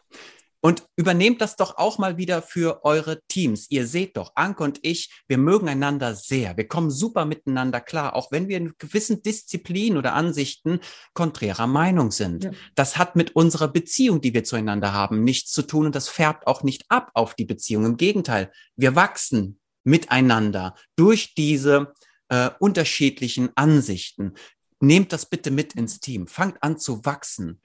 Und 0.66 0.86
übernehmt 0.96 1.42
das 1.42 1.58
doch 1.58 1.78
auch 1.78 1.98
mal 1.98 2.16
wieder 2.16 2.42
für 2.42 2.86
eure 2.86 3.22
Teams. 3.28 3.70
Ihr 3.70 3.86
seht 3.86 4.16
doch, 4.16 4.32
Anke 4.36 4.64
und 4.64 4.80
ich, 4.82 5.12
wir 5.28 5.38
mögen 5.38 5.68
einander 5.68 6.16
sehr. 6.16 6.56
Wir 6.56 6.70
kommen 6.70 6.90
super 6.90 7.26
miteinander 7.26 7.82
klar, 7.82 8.16
auch 8.16 8.32
wenn 8.32 8.48
wir 8.48 8.56
in 8.56 8.74
gewissen 8.78 9.22
Disziplinen 9.22 9.98
oder 9.98 10.14
Ansichten 10.14 10.80
konträrer 11.14 11.68
Meinung 11.68 12.12
sind. 12.12 12.46
Ja. 12.46 12.52
Das 12.76 12.98
hat 12.98 13.18
mit 13.18 13.36
unserer 13.36 13.68
Beziehung, 13.68 14.22
die 14.22 14.34
wir 14.34 14.46
zueinander 14.46 14.94
haben, 14.94 15.26
nichts 15.26 15.52
zu 15.52 15.64
tun 15.64 15.88
und 15.88 15.96
das 15.96 16.08
färbt 16.08 16.48
auch 16.48 16.64
nicht 16.64 16.86
ab 16.88 17.12
auf 17.14 17.36
die 17.36 17.46
Beziehung. 17.46 17.86
Im 17.86 17.98
Gegenteil, 17.98 18.50
wir 18.78 18.96
wachsen 18.96 19.60
miteinander 19.84 20.76
durch 20.96 21.36
diese 21.36 21.94
äh, 22.30 22.52
unterschiedlichen 22.60 23.50
Ansichten. 23.56 24.36
Nehmt 24.80 25.12
das 25.12 25.26
bitte 25.26 25.52
mit 25.52 25.74
ins 25.74 26.00
Team. 26.00 26.26
Fangt 26.28 26.64
an 26.64 26.80
zu 26.80 27.04
wachsen. 27.04 27.60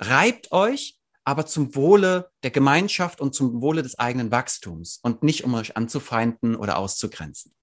Reibt 0.00 0.50
euch, 0.50 0.97
aber 1.28 1.44
zum 1.44 1.74
Wohle 1.74 2.30
der 2.42 2.50
Gemeinschaft 2.50 3.20
und 3.20 3.34
zum 3.34 3.60
Wohle 3.60 3.82
des 3.82 3.98
eigenen 3.98 4.30
Wachstums 4.30 4.98
und 5.02 5.22
nicht 5.22 5.44
um 5.44 5.52
euch 5.52 5.76
anzufeinden 5.76 6.56
oder 6.56 6.78
auszugrenzen. 6.78 7.54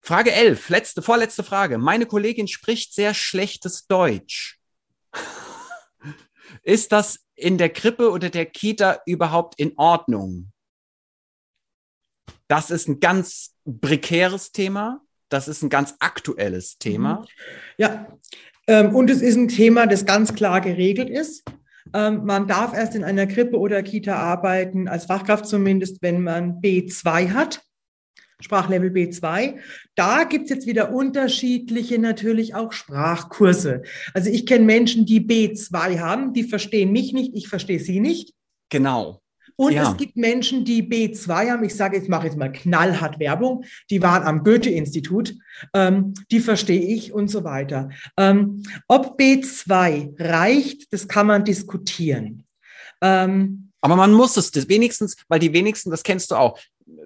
Frage 0.00 0.32
11, 0.32 0.70
letzte, 0.70 1.02
vorletzte 1.02 1.44
Frage. 1.44 1.78
Meine 1.78 2.06
Kollegin 2.06 2.48
spricht 2.48 2.94
sehr 2.94 3.14
schlechtes 3.14 3.86
Deutsch. 3.86 4.58
Ist 6.64 6.90
das 6.90 7.20
in 7.36 7.58
der 7.58 7.68
Krippe 7.68 8.10
oder 8.10 8.28
der 8.28 8.46
Kita 8.46 9.00
überhaupt 9.06 9.60
in 9.60 9.74
Ordnung? 9.76 10.50
Das 12.48 12.72
ist 12.72 12.88
ein 12.88 12.98
ganz 12.98 13.54
prekäres 13.80 14.50
Thema. 14.50 15.00
Das 15.28 15.46
ist 15.46 15.62
ein 15.62 15.68
ganz 15.68 15.94
aktuelles 16.00 16.78
Thema. 16.78 17.24
Ja, 17.76 18.08
ähm, 18.66 18.96
und 18.96 19.10
es 19.10 19.22
ist 19.22 19.36
ein 19.36 19.46
Thema, 19.46 19.86
das 19.86 20.06
ganz 20.06 20.34
klar 20.34 20.60
geregelt 20.60 21.08
ist. 21.10 21.44
Ähm, 21.94 22.24
man 22.24 22.46
darf 22.46 22.74
erst 22.74 22.94
in 22.94 23.04
einer 23.04 23.26
Krippe 23.26 23.58
oder 23.58 23.82
Kita 23.82 24.14
arbeiten, 24.14 24.88
als 24.88 25.06
Fachkraft 25.06 25.46
zumindest, 25.46 26.02
wenn 26.02 26.22
man 26.22 26.60
B2 26.60 27.32
hat. 27.32 27.62
Sprachlevel 28.40 28.90
B2. 28.90 29.56
Da 29.96 30.24
gibt's 30.24 30.50
jetzt 30.50 30.66
wieder 30.66 30.92
unterschiedliche 30.92 31.98
natürlich 31.98 32.54
auch 32.54 32.72
Sprachkurse. 32.72 33.82
Also 34.14 34.30
ich 34.30 34.46
kenne 34.46 34.64
Menschen, 34.64 35.06
die 35.06 35.20
B2 35.20 35.98
haben, 35.98 36.32
die 36.32 36.44
verstehen 36.44 36.92
mich 36.92 37.12
nicht, 37.12 37.34
ich 37.34 37.48
verstehe 37.48 37.80
sie 37.80 37.98
nicht. 37.98 38.34
Genau. 38.70 39.20
Und 39.60 39.72
ja. 39.72 39.90
es 39.90 39.96
gibt 39.96 40.16
Menschen, 40.16 40.64
die 40.64 40.84
B2 40.84 41.50
haben. 41.50 41.64
Ich 41.64 41.74
sage, 41.74 41.98
ich 41.98 42.08
mache 42.08 42.26
jetzt 42.26 42.38
mal 42.38 42.52
knallhart 42.52 43.18
Werbung. 43.18 43.64
Die 43.90 44.00
waren 44.00 44.22
am 44.22 44.44
Goethe-Institut. 44.44 45.34
Ähm, 45.74 46.14
die 46.30 46.38
verstehe 46.38 46.80
ich 46.80 47.12
und 47.12 47.28
so 47.28 47.42
weiter. 47.42 47.88
Ähm, 48.16 48.62
ob 48.86 49.18
B2 49.18 50.14
reicht, 50.20 50.92
das 50.92 51.08
kann 51.08 51.26
man 51.26 51.44
diskutieren. 51.44 52.44
Ähm, 53.00 53.72
aber 53.80 53.96
man 53.96 54.12
muss 54.12 54.36
es 54.36 54.52
wenigstens, 54.68 55.16
weil 55.26 55.40
die 55.40 55.52
wenigsten, 55.52 55.90
das 55.90 56.04
kennst 56.04 56.30
du 56.30 56.36
auch, 56.36 56.56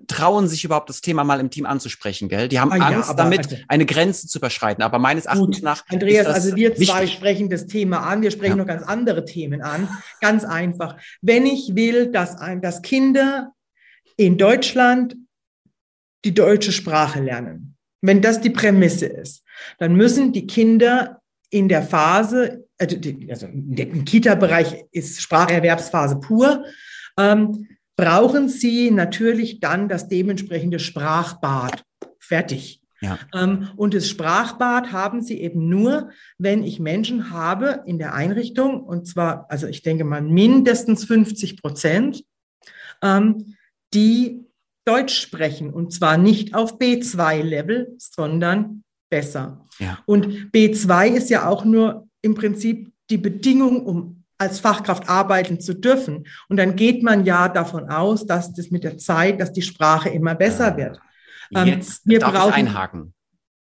trauen 0.06 0.48
sich 0.48 0.64
überhaupt 0.64 0.88
das 0.88 1.00
Thema 1.00 1.24
mal 1.24 1.40
im 1.40 1.50
Team 1.50 1.66
anzusprechen, 1.66 2.28
gell? 2.28 2.48
Die 2.48 2.60
haben 2.60 2.72
ah, 2.72 2.86
Angst 2.86 3.10
ja, 3.10 3.14
damit, 3.14 3.38
also, 3.40 3.56
eine 3.68 3.86
Grenze 3.86 4.26
zu 4.26 4.38
überschreiten. 4.38 4.82
Aber 4.82 4.98
meines 4.98 5.26
Erachtens 5.26 5.56
gut, 5.56 5.62
nach. 5.62 5.84
Andreas, 5.88 6.26
also 6.26 6.56
wir 6.56 6.74
zwei 6.74 7.02
wichtig. 7.02 7.12
sprechen 7.12 7.50
das 7.50 7.66
Thema 7.66 7.98
an, 7.98 8.22
wir 8.22 8.30
sprechen 8.30 8.52
ja. 8.52 8.56
noch 8.56 8.66
ganz 8.66 8.82
andere 8.82 9.24
Themen 9.24 9.62
an. 9.62 9.88
Ganz 10.20 10.44
einfach. 10.44 10.96
Wenn 11.20 11.46
ich 11.46 11.74
will, 11.74 12.10
dass, 12.10 12.36
ein, 12.36 12.60
dass 12.60 12.82
Kinder 12.82 13.52
in 14.16 14.38
Deutschland 14.38 15.16
die 16.24 16.34
deutsche 16.34 16.72
Sprache 16.72 17.20
lernen, 17.20 17.76
wenn 18.00 18.20
das 18.20 18.40
die 18.40 18.50
Prämisse 18.50 19.06
ist, 19.06 19.44
dann 19.78 19.94
müssen 19.94 20.32
die 20.32 20.46
Kinder 20.46 21.20
in 21.50 21.68
der 21.68 21.82
Phase, 21.82 22.66
also, 22.78 22.96
also 23.28 23.46
im 23.46 24.04
Kita-Bereich 24.04 24.84
ist 24.90 25.20
Spracherwerbsphase 25.20 26.18
pur, 26.18 26.64
ähm, 27.18 27.68
brauchen 28.02 28.48
sie 28.48 28.90
natürlich 28.90 29.60
dann 29.60 29.88
das 29.88 30.08
dementsprechende 30.08 30.80
Sprachbad. 30.80 31.84
Fertig. 32.18 32.82
Ja. 33.00 33.16
Ähm, 33.32 33.68
und 33.76 33.94
das 33.94 34.08
Sprachbad 34.08 34.90
haben 34.90 35.22
sie 35.22 35.40
eben 35.40 35.68
nur, 35.68 36.10
wenn 36.36 36.64
ich 36.64 36.80
Menschen 36.80 37.30
habe 37.30 37.84
in 37.86 38.00
der 38.00 38.14
Einrichtung, 38.14 38.82
und 38.82 39.06
zwar, 39.06 39.46
also 39.50 39.68
ich 39.68 39.82
denke 39.82 40.02
mal 40.02 40.20
mindestens 40.20 41.04
50 41.04 41.62
Prozent, 41.62 42.24
ähm, 43.02 43.54
die 43.94 44.46
Deutsch 44.84 45.16
sprechen. 45.16 45.72
Und 45.72 45.92
zwar 45.92 46.18
nicht 46.18 46.56
auf 46.56 46.78
B2-Level, 46.78 47.94
sondern 47.98 48.82
besser. 49.10 49.64
Ja. 49.78 50.00
Und 50.06 50.52
B2 50.52 51.08
ist 51.10 51.30
ja 51.30 51.48
auch 51.48 51.64
nur 51.64 52.08
im 52.20 52.34
Prinzip 52.34 52.92
die 53.10 53.18
Bedingung, 53.18 53.86
um 53.86 54.21
als 54.42 54.60
Fachkraft 54.60 55.08
arbeiten 55.08 55.60
zu 55.60 55.74
dürfen. 55.74 56.26
Und 56.48 56.56
dann 56.56 56.76
geht 56.76 57.02
man 57.02 57.24
ja 57.24 57.48
davon 57.48 57.88
aus, 57.88 58.26
dass 58.26 58.52
das 58.52 58.70
mit 58.70 58.84
der 58.84 58.98
Zeit, 58.98 59.40
dass 59.40 59.52
die 59.52 59.62
Sprache 59.62 60.08
immer 60.10 60.34
besser 60.34 60.76
wird. 60.76 61.00
Ähm, 61.54 61.68
Jetzt 61.68 62.06
wir 62.06 62.18
darf 62.18 62.32
brauchen, 62.32 62.50
ich 62.50 62.54
einhaken. 62.54 63.14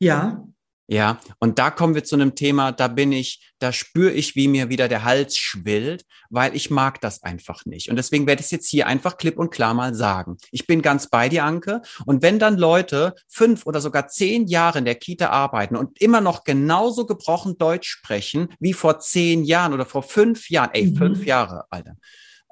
Ja. 0.01 0.45
Ja, 0.91 1.21
und 1.39 1.59
da 1.59 1.71
kommen 1.71 1.95
wir 1.95 2.03
zu 2.03 2.17
einem 2.17 2.35
Thema, 2.35 2.73
da 2.73 2.89
bin 2.89 3.13
ich, 3.13 3.53
da 3.59 3.75
spüre 3.75 4.11
ich, 4.11 4.37
wie 4.37 4.49
mir 4.49 4.71
wieder 4.71 4.89
der 4.89 5.05
Hals 5.05 5.37
schwillt, 5.37 6.07
weil 6.31 6.57
ich 6.57 6.71
mag 6.71 6.99
das 7.03 7.23
einfach 7.23 7.67
nicht. 7.67 7.91
Und 7.91 7.97
deswegen 7.97 8.27
werde 8.27 8.41
ich 8.41 8.47
es 8.47 8.53
jetzt 8.53 8.71
hier 8.71 8.87
einfach 8.87 9.19
klipp 9.19 9.39
und 9.39 9.51
klar 9.51 9.75
mal 9.75 9.95
sagen. 9.95 10.39
Ich 10.51 10.67
bin 10.67 10.81
ganz 10.81 11.11
bei 11.11 11.29
dir, 11.29 11.45
Anke. 11.45 11.83
Und 12.07 12.23
wenn 12.23 12.39
dann 12.39 12.57
Leute 12.57 13.15
fünf 13.29 13.67
oder 13.67 13.83
sogar 13.83 14.09
zehn 14.09 14.47
Jahre 14.47 14.79
in 14.79 14.87
der 14.87 14.95
Kita 14.95 15.29
arbeiten 15.29 15.77
und 15.77 16.01
immer 16.01 16.23
noch 16.23 16.45
genauso 16.45 17.05
gebrochen 17.05 17.59
Deutsch 17.59 17.91
sprechen 17.91 18.49
wie 18.59 18.73
vor 18.73 18.99
zehn 18.99 19.45
Jahren 19.45 19.75
oder 19.75 19.85
vor 19.85 20.03
fünf 20.03 20.49
Jahren, 20.49 20.71
ey, 20.73 20.87
mhm. 20.87 20.97
fünf 20.97 21.27
Jahre, 21.27 21.65
Alter 21.69 21.97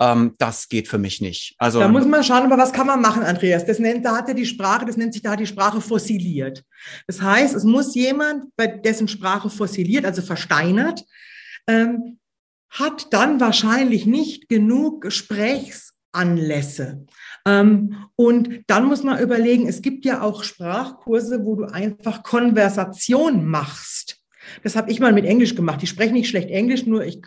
ähm, 0.01 0.35
das 0.39 0.69
geht 0.69 0.89
für 0.89 0.99
mich 0.99 1.21
nicht. 1.21 1.55
Also 1.59 1.81
da 1.81 1.89
muss 1.89 2.07
man 2.07 2.23
schauen, 2.23 2.45
aber 2.45 2.59
was 2.59 2.73
kann 2.73 2.87
man 2.87 3.01
machen, 3.01 3.23
Andreas? 3.23 3.65
Das 3.65 3.79
nennt, 3.79 4.05
da 4.05 4.17
hat 4.17 4.29
er 4.29 4.35
die 4.35 4.47
Sprache, 4.47 4.85
das 4.85 4.97
nennt 4.97 5.13
sich 5.13 5.23
da 5.23 5.37
die 5.37 5.47
Sprache 5.47 5.81
fossiliert. 5.81 6.65
Das 7.07 7.23
heißt, 7.23 7.55
es 7.55 7.65
muss 7.65 7.95
jemand, 7.95 8.45
bei 8.57 8.67
dessen 8.67 9.09
Sprache 9.09 9.49
fossiliert, 9.49 10.05
also 10.05 10.23
versteinert, 10.23 11.05
ähm, 11.67 12.19
hat 12.69 13.13
dann 13.13 13.41
wahrscheinlich 13.41 14.07
nicht 14.07 14.49
genug 14.49 15.03
Gesprächsanlässe. 15.03 17.07
Ähm, 17.47 17.97
und 18.17 18.65
dann 18.67 18.87
muss 18.87 19.03
man 19.03 19.21
überlegen, 19.21 19.69
es 19.69 19.81
gibt 19.81 20.05
ja 20.05 20.21
auch 20.21 20.45
Sprachkurse, 20.45 21.45
wo 21.45 21.57
du 21.57 21.65
einfach 21.65 22.23
Konversation 22.23 23.47
machst. 23.47 24.19
Das 24.63 24.77
habe 24.77 24.91
ich 24.91 25.01
mal 25.01 25.13
mit 25.13 25.25
Englisch 25.25 25.55
gemacht. 25.55 25.83
Ich 25.83 25.91
spreche 25.91 26.13
nicht 26.13 26.29
schlecht 26.29 26.51
Englisch, 26.51 26.87
nur 26.87 27.05
ich 27.05 27.23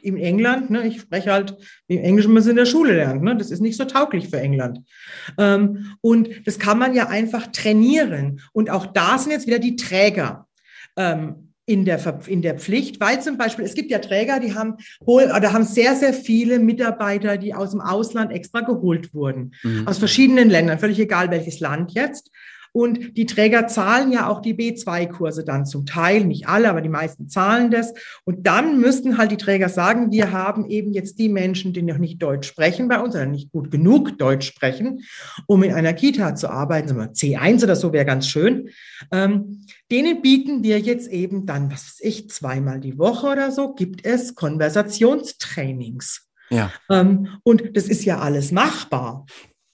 in 0.00 0.16
England, 0.16 0.70
ne, 0.70 0.86
ich 0.86 1.00
spreche 1.00 1.32
halt 1.32 1.56
wie 1.86 1.98
Englisch, 1.98 2.26
wenn 2.26 2.32
man 2.32 2.42
es 2.42 2.48
in 2.48 2.56
der 2.56 2.66
Schule 2.66 2.94
lernt. 2.94 3.22
Ne, 3.22 3.36
das 3.36 3.50
ist 3.50 3.60
nicht 3.60 3.76
so 3.76 3.84
tauglich 3.84 4.28
für 4.28 4.40
England. 4.40 4.80
Ähm, 5.36 5.96
und 6.00 6.46
das 6.46 6.58
kann 6.58 6.78
man 6.78 6.94
ja 6.94 7.08
einfach 7.08 7.48
trainieren. 7.48 8.40
Und 8.52 8.70
auch 8.70 8.86
da 8.86 9.18
sind 9.18 9.32
jetzt 9.32 9.46
wieder 9.46 9.58
die 9.58 9.76
Träger. 9.76 10.46
Ähm, 10.96 11.48
in 11.68 11.84
der, 11.84 12.00
in 12.26 12.40
der 12.40 12.58
Pflicht, 12.58 12.98
weil 12.98 13.20
zum 13.20 13.36
Beispiel, 13.36 13.62
es 13.62 13.74
gibt 13.74 13.90
ja 13.90 13.98
Träger, 13.98 14.40
die 14.40 14.54
haben, 14.54 14.76
oder 15.00 15.52
haben 15.52 15.64
sehr, 15.64 15.94
sehr 15.96 16.14
viele 16.14 16.58
Mitarbeiter, 16.58 17.36
die 17.36 17.52
aus 17.52 17.72
dem 17.72 17.82
Ausland 17.82 18.32
extra 18.32 18.62
geholt 18.62 19.12
wurden. 19.12 19.52
Mhm. 19.62 19.86
Aus 19.86 19.98
verschiedenen 19.98 20.48
Ländern, 20.48 20.78
völlig 20.78 20.98
egal 20.98 21.30
welches 21.30 21.60
Land 21.60 21.92
jetzt. 21.92 22.30
Und 22.78 23.16
die 23.16 23.26
Träger 23.26 23.66
zahlen 23.66 24.12
ja 24.12 24.28
auch 24.28 24.40
die 24.40 24.54
B2-Kurse 24.54 25.42
dann 25.42 25.66
zum 25.66 25.84
Teil, 25.84 26.24
nicht 26.24 26.46
alle, 26.46 26.70
aber 26.70 26.80
die 26.80 26.88
meisten 26.88 27.28
zahlen 27.28 27.72
das. 27.72 27.92
Und 28.22 28.46
dann 28.46 28.80
müssten 28.80 29.18
halt 29.18 29.32
die 29.32 29.36
Träger 29.36 29.68
sagen, 29.68 30.12
wir 30.12 30.30
haben 30.30 30.64
eben 30.64 30.92
jetzt 30.92 31.18
die 31.18 31.28
Menschen, 31.28 31.72
die 31.72 31.82
noch 31.82 31.98
nicht 31.98 32.22
Deutsch 32.22 32.46
sprechen 32.46 32.86
bei 32.86 33.00
uns 33.00 33.16
oder 33.16 33.26
nicht 33.26 33.50
gut 33.50 33.72
genug 33.72 34.16
Deutsch 34.16 34.46
sprechen, 34.46 35.00
um 35.48 35.64
in 35.64 35.72
einer 35.72 35.92
Kita 35.92 36.36
zu 36.36 36.50
arbeiten, 36.50 36.86
sagen 36.86 37.00
wir 37.00 37.12
C1 37.14 37.64
oder 37.64 37.74
so 37.74 37.92
wäre 37.92 38.04
ganz 38.04 38.28
schön. 38.28 38.68
Ähm, 39.10 39.66
denen 39.90 40.22
bieten 40.22 40.62
wir 40.62 40.78
jetzt 40.78 41.10
eben 41.10 41.46
dann, 41.46 41.72
was 41.72 41.84
weiß 41.84 42.00
ich, 42.02 42.30
zweimal 42.30 42.78
die 42.78 42.96
Woche 42.96 43.26
oder 43.26 43.50
so, 43.50 43.74
gibt 43.74 44.06
es 44.06 44.36
Konversationstrainings. 44.36 46.28
Ja. 46.50 46.72
Ähm, 46.88 47.40
und 47.42 47.76
das 47.76 47.88
ist 47.88 48.04
ja 48.04 48.20
alles 48.20 48.52
machbar. 48.52 49.26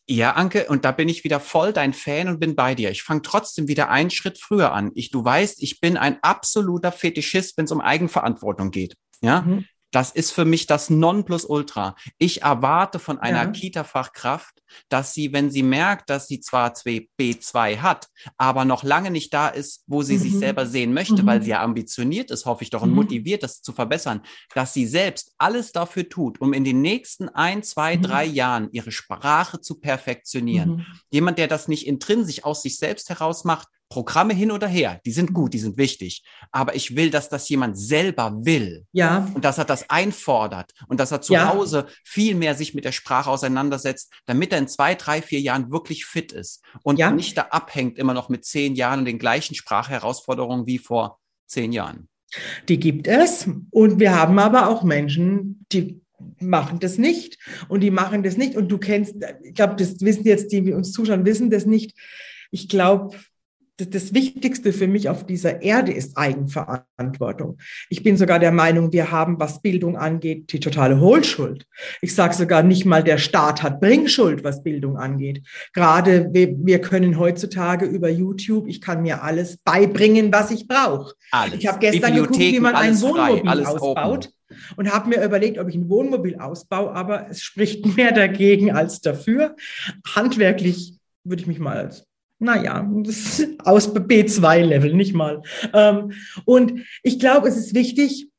Ja, 0.07 0.33
Anke, 0.33 0.67
und 0.69 0.85
da 0.85 0.93
bin 0.93 1.09
ich 1.09 1.25
wieder 1.25 1.41
voll 1.41 1.73
dein 1.73 1.95
Fan 1.95 2.29
und 2.29 2.39
bin 2.39 2.55
bei 2.55 2.75
dir. 2.75 2.91
Ich 2.91 3.03
fange 3.03 3.23
trotzdem 3.23 3.69
wieder 3.69 3.89
einen 3.89 4.11
Schritt 4.11 4.39
früher 4.39 4.73
an. 4.73 4.91
Ich, 4.95 5.11
du 5.11 5.25
weißt, 5.25 5.63
ich 5.63 5.81
bin 5.81 5.97
ein 5.97 6.19
absoluter 6.23 6.93
Fetischist, 6.93 7.57
wenn 7.57 7.65
es 7.65 7.73
um 7.73 7.81
Eigenverantwortung 7.81 8.71
geht. 8.71 8.97
Ja, 9.23 9.41
mhm. 9.41 9.65
Das 9.95 10.11
ist 10.11 10.33
für 10.33 10.45
mich 10.45 10.67
das 10.67 10.91
Nonplusultra. 10.91 11.95
Ich 12.19 12.43
erwarte 12.43 12.99
von 12.99 13.21
einer 13.21 13.45
ja. 13.45 13.47
Kita-Fachkraft, 13.47 14.61
dass 14.89 15.15
sie, 15.15 15.33
wenn 15.33 15.53
sie 15.53 15.63
merkt, 15.63 16.11
dass 16.11 16.27
sie 16.27 16.41
zwar 16.41 16.73
B2 16.73 17.79
hat, 17.79 18.09
aber 18.37 18.65
noch 18.65 18.83
lange 18.83 19.13
nicht 19.13 19.33
da 19.33 19.47
ist, 19.47 19.85
wo 19.87 20.03
sie 20.03 20.17
mhm. 20.17 20.21
sich 20.21 20.33
selber 20.35 20.67
sehen 20.67 20.95
möchte, 20.95 21.23
mhm. 21.23 21.27
weil 21.27 21.43
sie 21.43 21.51
ja 21.51 21.63
ambitioniert 21.63 22.33
ist, 22.33 22.45
hoffe 22.45 22.65
ich 22.65 22.71
doch, 22.71 22.83
und 22.83 22.91
mhm. 22.91 22.97
motiviert, 22.97 23.45
das 23.45 23.63
zu 23.63 23.73
verbessern, 23.73 24.23
dass 24.53 24.75
sie 24.75 24.89
selbst 24.89 25.33
alles 25.39 25.71
dafür 25.71 26.09
tut, 26.09 26.41
um 26.41 26.55
in 26.55 26.65
den 26.65 26.81
nächsten 26.81 27.29
ein, 27.29 27.63
zwei, 27.63 27.97
mhm. 27.97 28.03
drei 28.03 28.25
Jahren 28.25 28.71
ihre 28.73 28.91
Sprache 28.91 29.61
zu 29.61 29.79
perfektionieren. 29.79 30.71
Mhm. 30.71 30.87
Jemand, 31.11 31.39
der 31.39 31.47
das 31.47 31.69
nicht 31.69 31.87
intrinsisch 31.87 32.43
aus 32.43 32.63
sich 32.63 32.79
selbst 32.79 33.11
heraus 33.11 33.45
macht, 33.45 33.69
Programme 33.95 34.35
hin 34.35 34.51
oder 34.51 34.67
her, 34.67 35.01
die 35.07 35.13
sind 35.13 35.33
gut, 35.33 35.55
die 35.55 35.61
sind 35.61 35.79
wichtig. 35.79 36.25
Aber 36.51 36.75
ich 36.75 36.97
will, 36.97 37.11
dass 37.11 37.29
das 37.29 37.49
jemand 37.49 37.79
selber 37.79 38.45
will. 38.45 38.87
Ja. 38.91 39.31
Und 39.35 39.45
dass 39.45 39.59
er 39.59 39.65
das 39.65 39.89
einfordert 39.89 40.73
und 40.89 40.99
dass 40.99 41.13
er 41.13 41.21
zu 41.21 41.35
ja. 41.35 41.55
Hause 41.55 41.87
viel 42.03 42.35
mehr 42.35 42.57
sich 42.57 42.75
mit 42.75 42.85
der 42.85 42.91
Sprache 42.91 43.31
auseinandersetzt, 43.31 44.13
damit 44.27 44.53
er 44.53 44.59
in 44.59 44.67
zwei, 44.67 44.97
drei, 44.97 45.23
vier 45.23 45.39
Jahren 45.41 45.71
wirklich 45.71 46.07
fit 46.07 46.33
ist 46.33 46.61
und 46.83 46.99
ja. 46.99 47.13
nicht 47.13 47.39
da 47.39 47.43
abhängt 47.51 47.97
immer 47.97 48.15
noch 48.15 48.29
mit 48.29 48.45
zehn 48.45 48.75
Jahren 48.75 48.99
und 48.99 49.05
den 49.05 49.21
gleichen 49.21 49.55
Sprachherausforderungen 49.55 50.67
wie 50.67 50.79
vor 50.79 51.21
zehn 51.47 51.71
Jahren. 51.71 52.09
Die 52.69 52.81
gibt 52.81 53.07
es. 53.07 53.49
Und 53.71 54.01
wir 54.01 54.17
haben 54.17 54.41
aber 54.41 54.69
auch 54.69 54.83
Menschen, 54.83 55.65
die 55.71 56.01
machen 56.41 56.81
das 56.81 56.99
nicht 56.99 57.39
und 57.69 57.79
die 57.79 57.93
machen 57.93 58.25
das 58.25 58.37
nicht. 58.37 58.57
Und 58.57 58.67
du 58.73 58.79
kennst, 58.79 59.15
ich 59.45 59.55
glaube, 59.55 59.77
das 59.77 60.01
wissen 60.01 60.25
jetzt 60.25 60.51
die, 60.51 60.63
die 60.63 60.73
uns 60.73 60.91
zuschauen, 60.91 61.25
wissen 61.25 61.49
das 61.49 61.65
nicht. 61.65 61.97
Ich 62.51 62.69
glaube, 62.69 63.17
das 63.77 64.15
Wichtigste 64.15 64.73
für 64.73 64.87
mich 64.87 65.09
auf 65.09 65.27
dieser 65.27 65.63
Erde 65.63 65.93
ist 65.93 66.17
Eigenverantwortung. 66.17 67.59
Ich 67.91 68.03
bin 68.03 68.17
sogar 68.17 68.39
der 68.39 68.53
Meinung, 68.53 68.93
wir 68.93 69.11
haben, 69.11 69.41
was 69.41 69.63
Bildung 69.63 69.97
angeht, 69.97 70.53
die 70.53 70.61
totale 70.61 71.01
Hohlschuld. 71.01 71.67
Ich 72.01 72.15
sage 72.15 72.35
sogar 72.35 72.63
nicht 72.63 72.85
mal, 72.85 73.03
der 73.03 73.19
Staat 73.19 73.63
hat 73.63 73.81
Bringschuld, 73.81 74.45
was 74.45 74.63
Bildung 74.63 74.97
angeht. 74.97 75.43
Gerade 75.73 76.29
wir, 76.33 76.55
wir 76.59 76.81
können 76.81 77.19
heutzutage 77.19 77.87
über 77.87 78.09
YouTube, 78.09 78.69
ich 78.69 78.81
kann 78.81 79.03
mir 79.03 79.23
alles 79.23 79.57
beibringen, 79.59 80.33
was 80.33 80.53
ich 80.53 80.69
brauche. 80.69 81.15
Ich 81.59 81.67
habe 81.67 81.81
gestern 81.81 82.15
geguckt, 82.15 82.39
wie 82.39 82.61
man 82.61 82.77
ein 82.77 83.01
Wohnmobil 83.01 83.67
ausbaut. 83.67 84.27
Open 84.27 84.35
und 84.77 84.93
habe 84.93 85.09
mir 85.09 85.25
überlegt, 85.25 85.59
ob 85.59 85.69
ich 85.69 85.75
ein 85.75 85.89
Wohnmobil 85.89 86.37
ausbaue, 86.37 86.93
aber 86.93 87.29
es 87.29 87.43
spricht 87.43 87.85
mehr 87.97 88.13
dagegen 88.13 88.71
als 88.73 89.01
dafür. 89.01 89.57
Handwerklich 90.15 90.99
würde 91.25 91.43
ich 91.43 91.49
mich 91.49 91.59
mal 91.59 91.77
als 91.77 92.07
naja, 92.39 92.91
aus 93.65 93.95
B2-Level, 93.95 94.95
nicht 94.95 95.15
mal. 95.15 95.43
Ähm, 95.73 96.13
und 96.45 96.81
ich 97.03 97.19
glaube, 97.19 97.49
es 97.49 97.57
ist 97.57 97.75
wichtig 97.75 98.31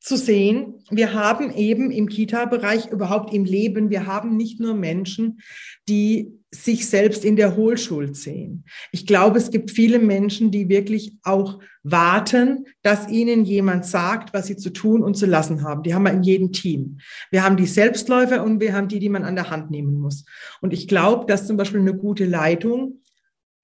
zu 0.00 0.16
sehen, 0.16 0.74
wir 0.90 1.12
haben 1.12 1.50
eben 1.50 1.90
im 1.90 2.08
Kita-Bereich 2.08 2.90
überhaupt 2.90 3.34
im 3.34 3.44
Leben, 3.44 3.90
wir 3.90 4.06
haben 4.06 4.36
nicht 4.36 4.58
nur 4.58 4.74
Menschen, 4.74 5.40
die 5.88 6.32
sich 6.50 6.88
selbst 6.88 7.26
in 7.26 7.36
der 7.36 7.56
Hohlschuld 7.56 8.16
sehen. 8.16 8.64
Ich 8.90 9.06
glaube, 9.06 9.36
es 9.36 9.50
gibt 9.50 9.70
viele 9.70 9.98
Menschen, 9.98 10.50
die 10.50 10.70
wirklich 10.70 11.12
auch 11.22 11.58
warten, 11.82 12.64
dass 12.82 13.08
ihnen 13.08 13.44
jemand 13.44 13.84
sagt, 13.84 14.32
was 14.32 14.46
sie 14.46 14.56
zu 14.56 14.70
tun 14.70 15.02
und 15.02 15.14
zu 15.14 15.26
lassen 15.26 15.62
haben. 15.62 15.82
Die 15.82 15.92
haben 15.92 16.04
wir 16.04 16.12
in 16.12 16.22
jedem 16.22 16.52
Team. 16.52 17.00
Wir 17.30 17.44
haben 17.44 17.58
die 17.58 17.66
Selbstläufer 17.66 18.42
und 18.42 18.60
wir 18.60 18.72
haben 18.72 18.88
die, 18.88 18.98
die 18.98 19.10
man 19.10 19.24
an 19.24 19.34
der 19.34 19.50
Hand 19.50 19.70
nehmen 19.70 20.00
muss. 20.00 20.24
Und 20.62 20.72
ich 20.72 20.88
glaube, 20.88 21.26
dass 21.26 21.46
zum 21.46 21.58
Beispiel 21.58 21.80
eine 21.80 21.94
gute 21.94 22.24
Leitung 22.24 23.02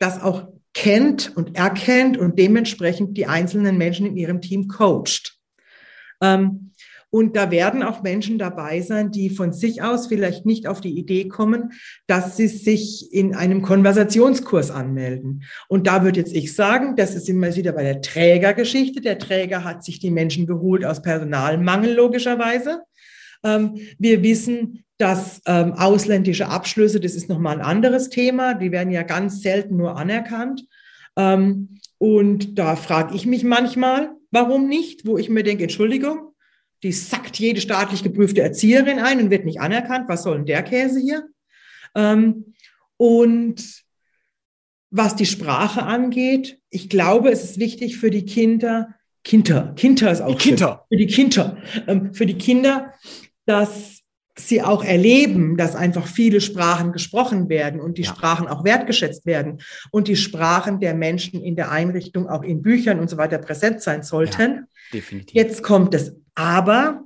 das 0.05 0.21
auch 0.23 0.49
kennt 0.75 1.35
und 1.37 1.57
erkennt 1.57 2.19
und 2.19 2.39
dementsprechend 2.39 3.17
die 3.17 3.27
einzelnen 3.27 3.79
Menschen 3.79 4.07
in 4.07 4.17
ihrem 4.17 4.41
Team 4.41 4.69
coacht. 4.69 5.39
Ähm, 6.21 6.73
und 7.09 7.37
da 7.37 7.53
werden 7.53 7.85
auch 7.85 8.03
Menschen 8.03 8.39
dabei 8.39 8.81
sein, 8.81 9.13
die 9.13 9.31
von 9.31 9.53
sich 9.53 9.83
aus 9.83 10.09
vielleicht 10.09 10.47
nicht 10.47 10.67
auf 10.67 10.81
die 10.81 10.99
Idee 10.99 11.29
kommen, 11.29 11.71
dass 12.09 12.37
sie 12.37 12.49
sich 12.49 13.13
in 13.13 13.37
einem 13.37 13.63
Konversationskurs 13.63 14.73
anmelden. 14.73 15.45
Und 15.69 15.87
da 15.87 16.03
würde 16.03 16.19
jetzt 16.19 16.35
ich 16.35 16.55
sagen, 16.55 16.97
das 16.97 17.15
ist 17.15 17.29
immer 17.29 17.55
wieder 17.55 17.73
bei 17.73 17.85
der 17.85 18.03
Trägergeschichte. 18.03 19.01
Der 19.01 19.19
Träger 19.19 19.63
hat 19.63 19.85
sich 19.85 20.01
die 20.01 20.11
Menschen 20.11 20.47
geholt 20.47 20.85
aus 20.85 21.03
Personalmangel 21.03 21.95
logischerweise. 21.95 22.83
Ähm, 23.45 23.77
wir 23.99 24.23
wissen, 24.25 24.84
dass 24.99 25.41
ähm, 25.47 25.73
ausländische 25.73 26.49
Abschlüsse, 26.49 27.01
das 27.01 27.15
ist 27.15 27.29
nochmal 27.29 27.57
ein 27.57 27.65
anderes 27.65 28.11
Thema, 28.11 28.55
die 28.55 28.71
werden 28.71 28.93
ja 28.93 29.03
ganz 29.03 29.43
selten 29.43 29.77
nur 29.77 29.97
anerkannt. 29.97 30.67
Ähm, 31.17 31.81
und 31.99 32.59
da 32.59 32.77
frage 32.77 33.15
ich 33.15 33.27
mich 33.27 33.45
manchmal, 33.45 34.11
warum 34.31 34.69
nicht, 34.69 35.07
wo 35.07 35.19
ich 35.19 35.29
mir 35.29 35.43
denke, 35.43 35.65
Entschuldigung, 35.65 36.35
die 36.83 36.93
sackt 36.93 37.39
jede 37.39 37.61
staatlich 37.61 38.03
geprüfte 38.03 38.43
Erzieherin 38.43 38.99
ein 38.99 39.21
und 39.21 39.31
wird 39.31 39.45
nicht 39.45 39.61
anerkannt. 39.61 40.09
Was 40.09 40.23
soll 40.23 40.37
denn 40.37 40.47
der 40.47 40.63
Käse 40.63 41.01
hier? 41.01 41.29
Ähm, 41.95 42.55
und 42.97 43.85
was 44.91 45.17
die 45.17 45.27
Sprache 45.27 45.83
angeht, 45.83 46.61
ich 46.71 46.89
glaube, 46.89 47.31
es 47.31 47.43
ist 47.43 47.59
wichtig 47.59 47.97
für 47.97 48.11
die 48.11 48.25
Kinder, 48.25 48.95
Kinder, 49.25 49.73
Kinder 49.77 50.13
ist 50.13 50.21
auch 50.21 50.37
die 50.37 50.51
Kinder. 50.51 50.87
für 50.89 50.97
die 50.97 51.07
Kinder, 51.07 51.57
ähm, 51.87 52.15
für 52.15 52.27
die 52.27 52.39
Kinder, 52.39 52.93
dass 53.47 53.94
sie 54.37 54.63
auch 54.63 54.85
erleben, 54.85 55.57
dass 55.57 55.77
einfach 55.77 56.07
viele 56.07 56.41
Sprachen 56.41 56.93
gesprochen 56.93 57.49
werden 57.49 57.81
und 57.81 57.99
die 57.99 58.03
ja. 58.03 58.11
Sprachen 58.11 58.49
auch 58.49 58.65
wertgeschätzt 58.65 59.27
werden 59.27 59.61
und 59.91 60.09
die 60.09 60.17
Sprachen 60.17 60.81
der 60.81 60.95
Menschen 60.95 61.43
in 61.43 61.57
der 61.57 61.71
Einrichtung 61.71 62.29
auch 62.29 62.43
in 62.43 62.63
Büchern 62.63 62.99
und 62.99 63.09
so 63.09 63.17
weiter 63.17 63.39
präsent 63.39 63.81
sein 63.81 64.03
sollten. 64.03 64.41
Ja, 64.41 64.67
definitiv. 64.93 65.35
Jetzt 65.35 65.63
kommt 65.63 65.95
es 65.95 66.17
aber, 66.35 67.05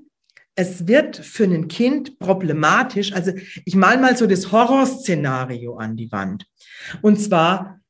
es 0.55 0.87
wird 0.87 1.17
für 1.17 1.45
ein 1.45 1.69
Kind 1.69 2.19
problematisch. 2.19 3.13
Also 3.13 3.33
ich 3.65 3.77
mal 3.77 3.99
mal 3.99 4.17
so 4.17 4.27
das 4.27 4.51
Horrorszenario 4.51 5.77
an 5.77 5.97
die 5.97 6.11
Wand. 6.11 6.47
Und 7.03 7.21
zwar 7.21 7.81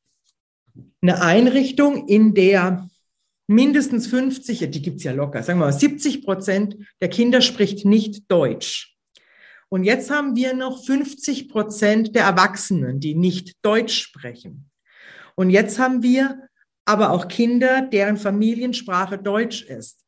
eine 1.00 1.22
Einrichtung, 1.22 2.08
in 2.08 2.34
der 2.34 2.88
mindestens 3.46 4.08
50, 4.08 4.70
die 4.70 4.82
gibt's 4.82 5.04
ja 5.04 5.12
locker, 5.12 5.42
sagen 5.42 5.60
wir 5.60 5.66
mal 5.66 5.72
70 5.72 6.24
Prozent 6.24 6.76
der 7.00 7.08
Kinder 7.08 7.40
spricht 7.40 7.84
nicht 7.84 8.30
Deutsch. 8.30 8.97
Und 9.68 9.84
jetzt 9.84 10.10
haben 10.10 10.34
wir 10.34 10.54
noch 10.54 10.82
50 10.82 11.48
Prozent 11.48 12.14
der 12.14 12.24
Erwachsenen, 12.24 13.00
die 13.00 13.14
nicht 13.14 13.56
Deutsch 13.62 13.98
sprechen. 13.98 14.70
Und 15.34 15.50
jetzt 15.50 15.78
haben 15.78 16.02
wir 16.02 16.48
aber 16.84 17.10
auch 17.10 17.28
Kinder, 17.28 17.82
deren 17.82 18.16
Familiensprache 18.16 19.18
Deutsch 19.18 19.62
ist. 19.62 20.04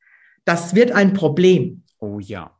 Das 0.46 0.74
wird 0.74 0.92
ein 0.92 1.12
Problem. 1.12 1.82
Oh 1.98 2.18
ja. 2.18 2.56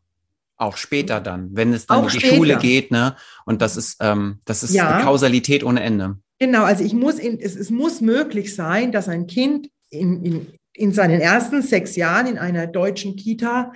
Auch 0.57 0.77
später 0.77 1.23
dann, 1.23 1.49
wenn 1.57 1.73
es 1.73 1.87
dann 1.87 1.99
auch 1.99 2.03
in 2.05 2.11
die 2.11 2.19
später. 2.19 2.37
Schule 2.37 2.59
geht, 2.59 2.91
ne? 2.91 3.17
Und 3.47 3.63
das 3.63 3.79
ist, 3.79 3.97
ähm, 4.01 4.41
das 4.45 4.63
ist 4.63 4.75
ja. 4.75 5.01
Kausalität 5.01 5.65
ohne 5.65 5.83
Ende. 5.83 6.19
Genau, 6.39 6.65
also 6.65 6.85
ich 6.85 6.93
muss 6.93 7.19
in, 7.19 7.41
es, 7.41 7.57
es 7.57 7.71
muss 7.71 8.03
möglich 8.03 8.55
sein, 8.55 8.93
dass 8.93 9.09
ein 9.09 9.27
Kind 9.27 9.71
in, 9.89 10.23
in, 10.23 10.47
in 10.75 10.93
seinen 10.93 11.21
ersten 11.21 11.63
sechs 11.63 11.97
Jahren 11.97 12.27
in 12.27 12.39
einer 12.39 12.67
deutschen 12.67 13.17
Kita 13.17 13.73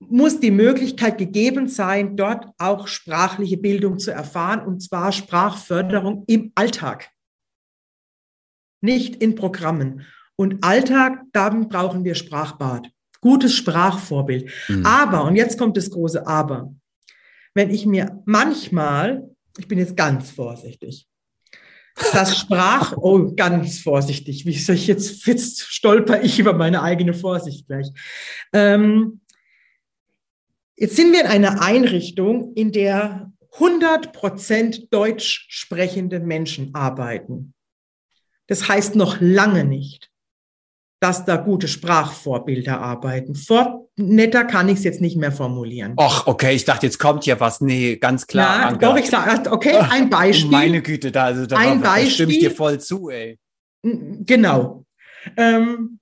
muss 0.00 0.40
die 0.40 0.50
Möglichkeit 0.50 1.18
gegeben 1.18 1.68
sein, 1.68 2.16
dort 2.16 2.46
auch 2.58 2.86
sprachliche 2.86 3.56
Bildung 3.56 3.98
zu 3.98 4.12
erfahren, 4.12 4.64
und 4.64 4.80
zwar 4.80 5.12
Sprachförderung 5.12 6.24
im 6.26 6.52
Alltag, 6.54 7.10
nicht 8.80 9.16
in 9.16 9.34
Programmen. 9.34 10.06
Und 10.36 10.62
Alltag, 10.62 11.22
dann 11.32 11.68
brauchen 11.68 12.04
wir 12.04 12.14
Sprachbad, 12.14 12.88
gutes 13.20 13.54
Sprachvorbild. 13.54 14.50
Mhm. 14.68 14.86
Aber, 14.86 15.24
und 15.24 15.34
jetzt 15.34 15.58
kommt 15.58 15.76
das 15.76 15.90
große 15.90 16.26
Aber, 16.26 16.72
wenn 17.54 17.70
ich 17.70 17.86
mir 17.86 18.22
manchmal, 18.24 19.28
ich 19.58 19.66
bin 19.66 19.78
jetzt 19.78 19.96
ganz 19.96 20.30
vorsichtig, 20.30 21.08
das 22.12 22.38
Sprach, 22.38 22.92
oh, 22.96 23.34
ganz 23.34 23.80
vorsichtig, 23.80 24.46
wie 24.46 24.56
soll 24.56 24.76
ich 24.76 24.86
jetzt, 24.86 25.26
jetzt 25.26 25.62
stolper 25.62 26.22
ich 26.22 26.38
über 26.38 26.52
meine 26.52 26.82
eigene 26.82 27.14
Vorsicht 27.14 27.66
gleich. 27.66 27.88
Ähm, 28.52 29.20
Jetzt 30.80 30.94
sind 30.94 31.12
wir 31.12 31.20
in 31.20 31.26
einer 31.26 31.60
Einrichtung, 31.60 32.52
in 32.54 32.70
der 32.70 33.32
100 33.54 34.12
Prozent 34.12 34.92
deutsch 34.92 35.46
sprechende 35.48 36.20
Menschen 36.20 36.72
arbeiten. 36.74 37.52
Das 38.46 38.68
heißt 38.68 38.94
noch 38.94 39.16
lange 39.20 39.64
nicht, 39.64 40.10
dass 41.00 41.24
da 41.24 41.36
gute 41.36 41.66
Sprachvorbilder 41.66 42.80
arbeiten. 42.80 43.34
Vor 43.34 43.88
netter 43.96 44.44
kann 44.44 44.68
ich 44.68 44.78
es 44.78 44.84
jetzt 44.84 45.00
nicht 45.00 45.16
mehr 45.16 45.32
formulieren. 45.32 45.94
Ach, 45.96 46.28
okay, 46.28 46.54
ich 46.54 46.64
dachte, 46.64 46.86
jetzt 46.86 46.98
kommt 46.98 47.24
hier 47.24 47.40
was. 47.40 47.60
Nee, 47.60 47.96
ganz 47.96 48.28
klar. 48.28 48.70
Ja, 48.70 48.76
doch, 48.76 48.96
ich 48.96 49.10
sage, 49.10 49.50
okay, 49.50 49.76
ein 49.76 50.08
Beispiel. 50.10 50.50
Meine 50.50 50.80
Güte, 50.80 51.10
da, 51.10 51.24
also, 51.24 51.46
da, 51.46 51.56
ein 51.56 51.80
Beispiel, 51.80 52.04
da 52.04 52.10
stimme 52.10 52.32
ich 52.32 52.38
dir 52.38 52.50
voll 52.52 52.78
zu, 52.80 53.10
ey. 53.10 53.38
Genau. 53.82 54.84
Ähm, 55.36 55.97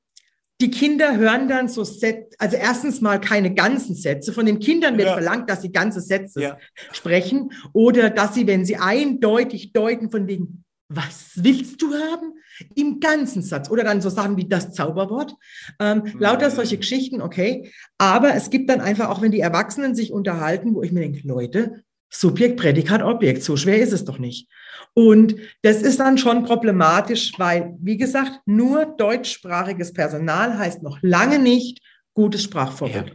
die 0.60 0.70
Kinder 0.70 1.16
hören 1.16 1.48
dann 1.48 1.68
so 1.68 1.84
Set, 1.84 2.34
also 2.38 2.56
erstens 2.56 3.00
mal 3.00 3.20
keine 3.20 3.52
ganzen 3.52 3.94
Sätze. 3.94 4.32
Von 4.32 4.46
den 4.46 4.58
Kindern 4.58 4.96
wird 4.96 5.08
ja. 5.08 5.14
verlangt, 5.14 5.50
dass 5.50 5.62
sie 5.62 5.70
ganze 5.70 6.00
Sätze 6.00 6.40
ja. 6.40 6.58
sprechen 6.92 7.52
oder 7.72 8.10
dass 8.10 8.34
sie, 8.34 8.46
wenn 8.46 8.64
sie 8.64 8.76
eindeutig 8.76 9.72
deuten 9.72 10.10
von 10.10 10.26
wegen, 10.26 10.64
was 10.88 11.32
willst 11.34 11.82
du 11.82 11.92
haben? 11.94 12.34
Im 12.74 13.00
ganzen 13.00 13.42
Satz. 13.42 13.70
Oder 13.70 13.84
dann 13.84 14.00
so 14.00 14.08
Sachen 14.08 14.36
wie 14.36 14.48
das 14.48 14.72
Zauberwort. 14.72 15.34
Ähm, 15.80 16.02
mhm. 16.04 16.20
Lauter 16.20 16.50
solche 16.50 16.78
Geschichten, 16.78 17.20
okay. 17.20 17.72
Aber 17.98 18.34
es 18.34 18.50
gibt 18.50 18.70
dann 18.70 18.80
einfach, 18.80 19.10
auch 19.10 19.20
wenn 19.20 19.32
die 19.32 19.40
Erwachsenen 19.40 19.94
sich 19.94 20.12
unterhalten, 20.12 20.74
wo 20.74 20.82
ich 20.82 20.92
mir 20.92 21.00
denke, 21.00 21.26
Leute, 21.26 21.82
Subjekt, 22.08 22.58
Prädikat, 22.58 23.02
Objekt, 23.02 23.42
so 23.42 23.56
schwer 23.56 23.78
ist 23.78 23.92
es 23.92 24.04
doch 24.04 24.18
nicht. 24.18 24.48
Und 24.94 25.36
das 25.62 25.82
ist 25.82 26.00
dann 26.00 26.18
schon 26.18 26.44
problematisch, 26.44 27.32
weil, 27.36 27.74
wie 27.80 27.96
gesagt, 27.96 28.40
nur 28.46 28.86
deutschsprachiges 28.86 29.92
Personal 29.92 30.56
heißt 30.56 30.82
noch 30.82 30.98
lange 31.02 31.38
nicht 31.38 31.80
gutes 32.14 32.44
Sprachvorbild. 32.44 33.08
Ja. 33.08 33.14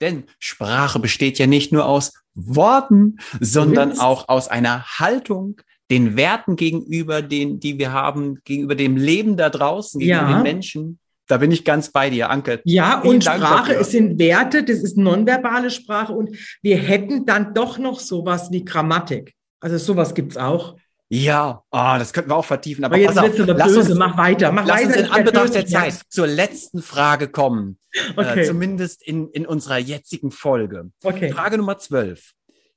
Denn 0.00 0.24
Sprache 0.38 0.98
besteht 0.98 1.38
ja 1.38 1.46
nicht 1.46 1.72
nur 1.72 1.86
aus 1.86 2.14
Worten, 2.34 3.18
sondern 3.40 3.98
auch 3.98 4.28
aus 4.28 4.48
einer 4.48 4.84
Haltung, 4.98 5.60
den 5.90 6.16
Werten 6.16 6.56
gegenüber, 6.56 7.22
den, 7.22 7.60
die 7.60 7.78
wir 7.78 7.92
haben, 7.92 8.40
gegenüber 8.44 8.74
dem 8.74 8.96
Leben 8.96 9.36
da 9.36 9.50
draußen, 9.50 9.98
gegenüber 9.98 10.30
ja. 10.30 10.38
den 10.38 10.42
Menschen. 10.42 10.98
Da 11.28 11.36
bin 11.36 11.52
ich 11.52 11.64
ganz 11.64 11.90
bei 11.90 12.10
dir, 12.10 12.30
Anke. 12.30 12.60
Ja, 12.64 13.00
Vielen 13.02 13.16
und 13.16 13.26
Dank 13.26 13.42
Sprache, 13.42 13.68
dafür. 13.68 13.80
es 13.82 13.90
sind 13.90 14.18
Werte, 14.18 14.64
das 14.64 14.78
ist 14.78 14.96
nonverbale 14.96 15.70
Sprache 15.70 16.12
und 16.12 16.36
wir 16.62 16.78
hätten 16.78 17.26
dann 17.26 17.54
doch 17.54 17.78
noch 17.78 18.00
sowas 18.00 18.50
wie 18.50 18.64
Grammatik. 18.64 19.34
Also 19.60 19.76
sowas 19.76 20.14
gibt's 20.14 20.36
auch. 20.36 20.76
Ja, 21.10 21.62
oh, 21.70 21.94
das 21.98 22.12
könnten 22.12 22.30
wir 22.30 22.36
auch 22.36 22.44
vertiefen. 22.44 22.84
Aber, 22.84 22.94
aber 22.94 23.02
jetzt 23.02 23.16
wird 23.16 23.38
es 23.38 23.46
lass 23.46 23.68
böse, 23.68 23.90
uns, 23.90 23.98
mach 23.98 24.16
weiter. 24.18 24.52
Mach 24.52 24.66
lass 24.66 24.78
weiter, 24.78 24.88
uns 24.88 24.96
in 24.96 25.06
Anbetracht 25.06 25.54
der 25.54 25.66
Zeit 25.66 25.94
ja. 25.94 26.00
zur 26.08 26.26
letzten 26.26 26.82
Frage 26.82 27.28
kommen. 27.28 27.78
Äh, 27.92 28.00
okay. 28.16 28.40
Äh, 28.40 28.44
zumindest 28.46 29.06
in, 29.06 29.30
in 29.30 29.46
unserer 29.46 29.78
jetzigen 29.78 30.30
Folge. 30.30 30.90
Okay. 31.02 31.32
Frage 31.32 31.56
Nummer 31.56 31.78
12. 31.78 32.32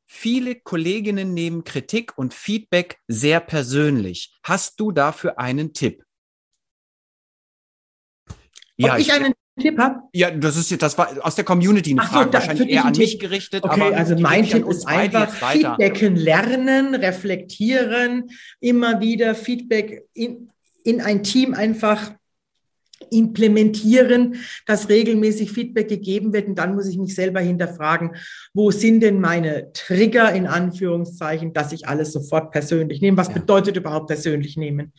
Viele 0.06 0.56
Kolleginnen 0.56 1.34
nehmen 1.34 1.64
Kritik 1.64 2.18
und 2.18 2.34
Feedback 2.34 3.00
sehr 3.08 3.40
persönlich. 3.40 4.38
Hast 4.44 4.80
du 4.80 4.92
dafür 4.92 5.40
einen 5.40 5.74
Tipp? 5.74 6.04
Ja, 8.82 8.94
Ob 8.94 9.00
ich, 9.00 9.08
ich 9.08 9.14
einen 9.14 9.34
Tipp 9.60 9.78
habe? 9.78 10.00
Ja, 10.14 10.32
das 10.32 10.58
ist 10.58 10.82
das 10.82 10.98
war 10.98 11.10
aus 11.22 11.36
der 11.36 11.44
Community 11.44 11.92
eine 11.92 12.02
Ach 12.02 12.12
Frage, 12.12 12.30
so, 12.30 12.34
wahrscheinlich 12.34 12.70
eher 12.70 12.86
an 12.86 12.98
mich 12.98 13.20
gerichtet. 13.20 13.64
Okay, 13.64 13.94
also 13.94 14.16
mein 14.18 14.46
Tipp 14.46 14.68
ist 14.68 14.88
einfach 14.88 15.30
Feedbacken 15.30 16.16
lernen, 16.16 16.96
reflektieren, 16.96 18.30
immer 18.60 19.02
wieder 19.02 19.36
Feedback 19.36 20.08
in, 20.14 20.50
in 20.84 21.02
ein 21.02 21.24
Team 21.24 21.54
einfach 21.54 22.12
implementieren, 23.10 24.36
dass 24.66 24.90
regelmäßig 24.90 25.52
Feedback 25.52 25.90
gegeben 25.90 26.34
wird. 26.34 26.48
Und 26.48 26.56
dann 26.56 26.76
muss 26.76 26.88
ich 26.88 26.98
mich 26.98 27.16
selber 27.16 27.40
hinterfragen, 27.40 28.16
wo 28.54 28.72
sind 28.72 29.02
denn 29.02 29.20
meine 29.20 29.72
Trigger 29.74 30.34
in 30.34 30.48
Anführungszeichen, 30.48 31.54
dass 31.54 31.72
ich 31.72 31.88
alles 31.88 32.14
sofort 32.14 32.52
persönlich 32.52 33.02
nehme? 33.02 33.18
Was 33.18 33.28
ja. 33.28 33.34
bedeutet 33.34 33.76
überhaupt 33.76 34.08
persönlich 34.08 34.56
nehmen? 34.56 34.94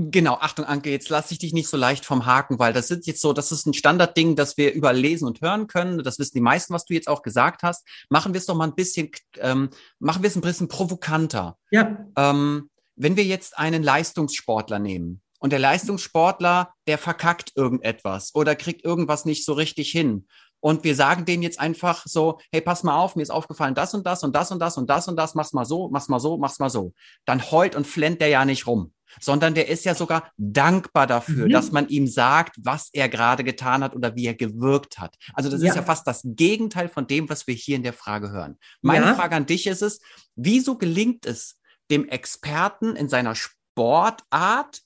Genau, 0.00 0.34
Achtung, 0.34 0.64
Anke, 0.64 0.90
jetzt 0.90 1.08
lasse 1.08 1.32
ich 1.32 1.40
dich 1.40 1.52
nicht 1.52 1.66
so 1.66 1.76
leicht 1.76 2.04
vom 2.04 2.24
Haken, 2.24 2.60
weil 2.60 2.72
das 2.72 2.92
ist 2.92 3.08
jetzt 3.08 3.20
so, 3.20 3.32
das 3.32 3.50
ist 3.50 3.66
ein 3.66 3.74
Standardding, 3.74 4.36
das 4.36 4.56
wir 4.56 4.72
überall 4.72 4.96
lesen 4.96 5.26
und 5.26 5.40
hören 5.40 5.66
können. 5.66 6.04
Das 6.04 6.20
wissen 6.20 6.36
die 6.36 6.40
meisten, 6.40 6.72
was 6.72 6.84
du 6.84 6.94
jetzt 6.94 7.08
auch 7.08 7.22
gesagt 7.22 7.64
hast. 7.64 7.84
Machen 8.08 8.32
wir 8.32 8.38
es 8.38 8.46
doch 8.46 8.54
mal 8.54 8.68
ein 8.68 8.76
bisschen, 8.76 9.10
ähm, 9.38 9.70
machen 9.98 10.22
wir 10.22 10.28
es 10.28 10.36
ein 10.36 10.40
bisschen 10.40 10.68
provokanter. 10.68 11.58
Ja. 11.72 12.06
Ähm, 12.16 12.70
wenn 12.94 13.16
wir 13.16 13.24
jetzt 13.24 13.58
einen 13.58 13.82
Leistungssportler 13.82 14.78
nehmen 14.78 15.20
und 15.40 15.50
der 15.50 15.58
Leistungssportler, 15.58 16.72
der 16.86 16.98
verkackt 16.98 17.50
irgendetwas 17.56 18.36
oder 18.36 18.54
kriegt 18.54 18.84
irgendwas 18.84 19.24
nicht 19.24 19.44
so 19.44 19.52
richtig 19.52 19.90
hin. 19.90 20.28
Und 20.60 20.84
wir 20.84 20.94
sagen 20.94 21.24
denen 21.24 21.42
jetzt 21.42 21.58
einfach 21.58 22.06
so, 22.06 22.38
hey, 22.52 22.60
pass 22.60 22.84
mal 22.84 22.96
auf, 22.96 23.16
mir 23.16 23.22
ist 23.22 23.30
aufgefallen, 23.30 23.74
das 23.74 23.94
und 23.94 24.06
das 24.06 24.22
und 24.22 24.32
das 24.32 24.52
und 24.52 24.60
das 24.60 24.76
und 24.76 24.86
das 24.88 25.08
und 25.08 25.16
das, 25.16 25.34
mach's 25.34 25.52
mal 25.52 25.64
so, 25.64 25.88
mach's 25.88 26.08
mal 26.08 26.20
so, 26.20 26.38
mach's 26.38 26.60
mal 26.60 26.70
so. 26.70 26.92
Dann 27.24 27.50
heult 27.50 27.74
und 27.74 27.84
flennt 27.84 28.20
der 28.20 28.28
ja 28.28 28.44
nicht 28.44 28.68
rum 28.68 28.92
sondern 29.20 29.54
der 29.54 29.68
ist 29.68 29.84
ja 29.84 29.94
sogar 29.94 30.30
dankbar 30.36 31.06
dafür, 31.06 31.46
mhm. 31.46 31.50
dass 31.50 31.72
man 31.72 31.88
ihm 31.88 32.06
sagt, 32.06 32.56
was 32.58 32.90
er 32.92 33.08
gerade 33.08 33.44
getan 33.44 33.82
hat 33.82 33.94
oder 33.94 34.16
wie 34.16 34.26
er 34.26 34.34
gewirkt 34.34 34.98
hat. 34.98 35.16
Also 35.34 35.50
das 35.50 35.62
ja. 35.62 35.70
ist 35.70 35.76
ja 35.76 35.82
fast 35.82 36.06
das 36.06 36.22
Gegenteil 36.24 36.88
von 36.88 37.06
dem, 37.06 37.28
was 37.28 37.46
wir 37.46 37.54
hier 37.54 37.76
in 37.76 37.82
der 37.82 37.92
Frage 37.92 38.30
hören. 38.30 38.58
Meine 38.82 39.06
ja. 39.06 39.14
Frage 39.14 39.36
an 39.36 39.46
dich 39.46 39.66
ist 39.66 39.82
es, 39.82 40.00
wieso 40.36 40.78
gelingt 40.78 41.26
es 41.26 41.58
dem 41.90 42.08
Experten 42.08 42.96
in 42.96 43.08
seiner 43.08 43.34
Sportart, 43.34 44.82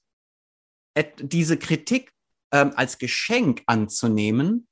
diese 1.21 1.57
Kritik 1.57 2.13
ähm, 2.53 2.73
als 2.77 2.99
Geschenk 2.99 3.63
anzunehmen 3.67 4.69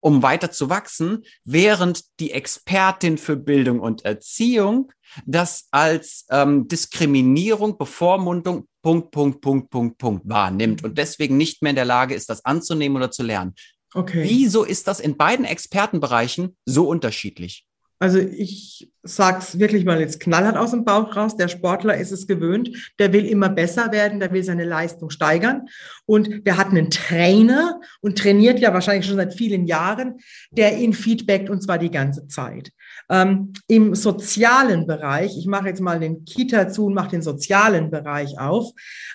um 0.00 0.22
weiter 0.22 0.50
zu 0.50 0.70
wachsen, 0.70 1.24
während 1.44 2.04
die 2.20 2.32
Expertin 2.32 3.18
für 3.18 3.36
Bildung 3.36 3.80
und 3.80 4.04
Erziehung 4.04 4.92
das 5.26 5.68
als 5.70 6.26
ähm, 6.30 6.68
Diskriminierung, 6.68 7.78
Bevormundung, 7.78 8.68
Punkt, 8.82 9.10
Punkt, 9.10 9.40
Punkt, 9.40 9.70
Punkt, 9.70 9.98
Punkt 9.98 10.28
wahrnimmt 10.28 10.84
und 10.84 10.98
deswegen 10.98 11.36
nicht 11.36 11.62
mehr 11.62 11.70
in 11.70 11.76
der 11.76 11.84
Lage 11.84 12.14
ist, 12.14 12.28
das 12.28 12.44
anzunehmen 12.44 12.96
oder 12.96 13.10
zu 13.10 13.22
lernen. 13.22 13.54
Okay. 13.94 14.22
Wieso 14.22 14.64
ist 14.64 14.86
das 14.86 15.00
in 15.00 15.16
beiden 15.16 15.44
Expertenbereichen 15.44 16.56
so 16.66 16.86
unterschiedlich? 16.88 17.66
Also 18.00 18.18
ich 18.18 18.90
sag's 19.02 19.58
wirklich 19.58 19.84
mal 19.84 20.00
jetzt 20.00 20.20
knallhart 20.20 20.56
aus 20.56 20.70
dem 20.70 20.84
Bauch 20.84 21.16
raus. 21.16 21.36
Der 21.36 21.48
Sportler 21.48 21.96
ist 21.96 22.12
es 22.12 22.26
gewöhnt. 22.26 22.92
Der 22.98 23.12
will 23.12 23.24
immer 23.24 23.48
besser 23.48 23.90
werden. 23.90 24.20
Der 24.20 24.32
will 24.32 24.44
seine 24.44 24.64
Leistung 24.64 25.10
steigern. 25.10 25.68
Und 26.06 26.46
der 26.46 26.56
hat 26.56 26.68
einen 26.68 26.90
Trainer 26.90 27.80
und 28.00 28.18
trainiert 28.18 28.60
ja 28.60 28.72
wahrscheinlich 28.72 29.06
schon 29.06 29.16
seit 29.16 29.34
vielen 29.34 29.66
Jahren, 29.66 30.18
der 30.50 30.78
ihn 30.78 30.92
feedbackt 30.92 31.50
und 31.50 31.62
zwar 31.62 31.78
die 31.78 31.90
ganze 31.90 32.28
Zeit. 32.28 32.70
Ähm, 33.10 33.52
Im 33.66 33.94
sozialen 33.94 34.86
Bereich, 34.86 35.36
ich 35.36 35.46
mache 35.46 35.68
jetzt 35.68 35.80
mal 35.80 35.98
den 35.98 36.24
Kita 36.24 36.68
zu 36.68 36.86
und 36.86 36.94
mache 36.94 37.10
den 37.10 37.22
sozialen 37.22 37.90
Bereich 37.90 38.38
auf, 38.38 38.72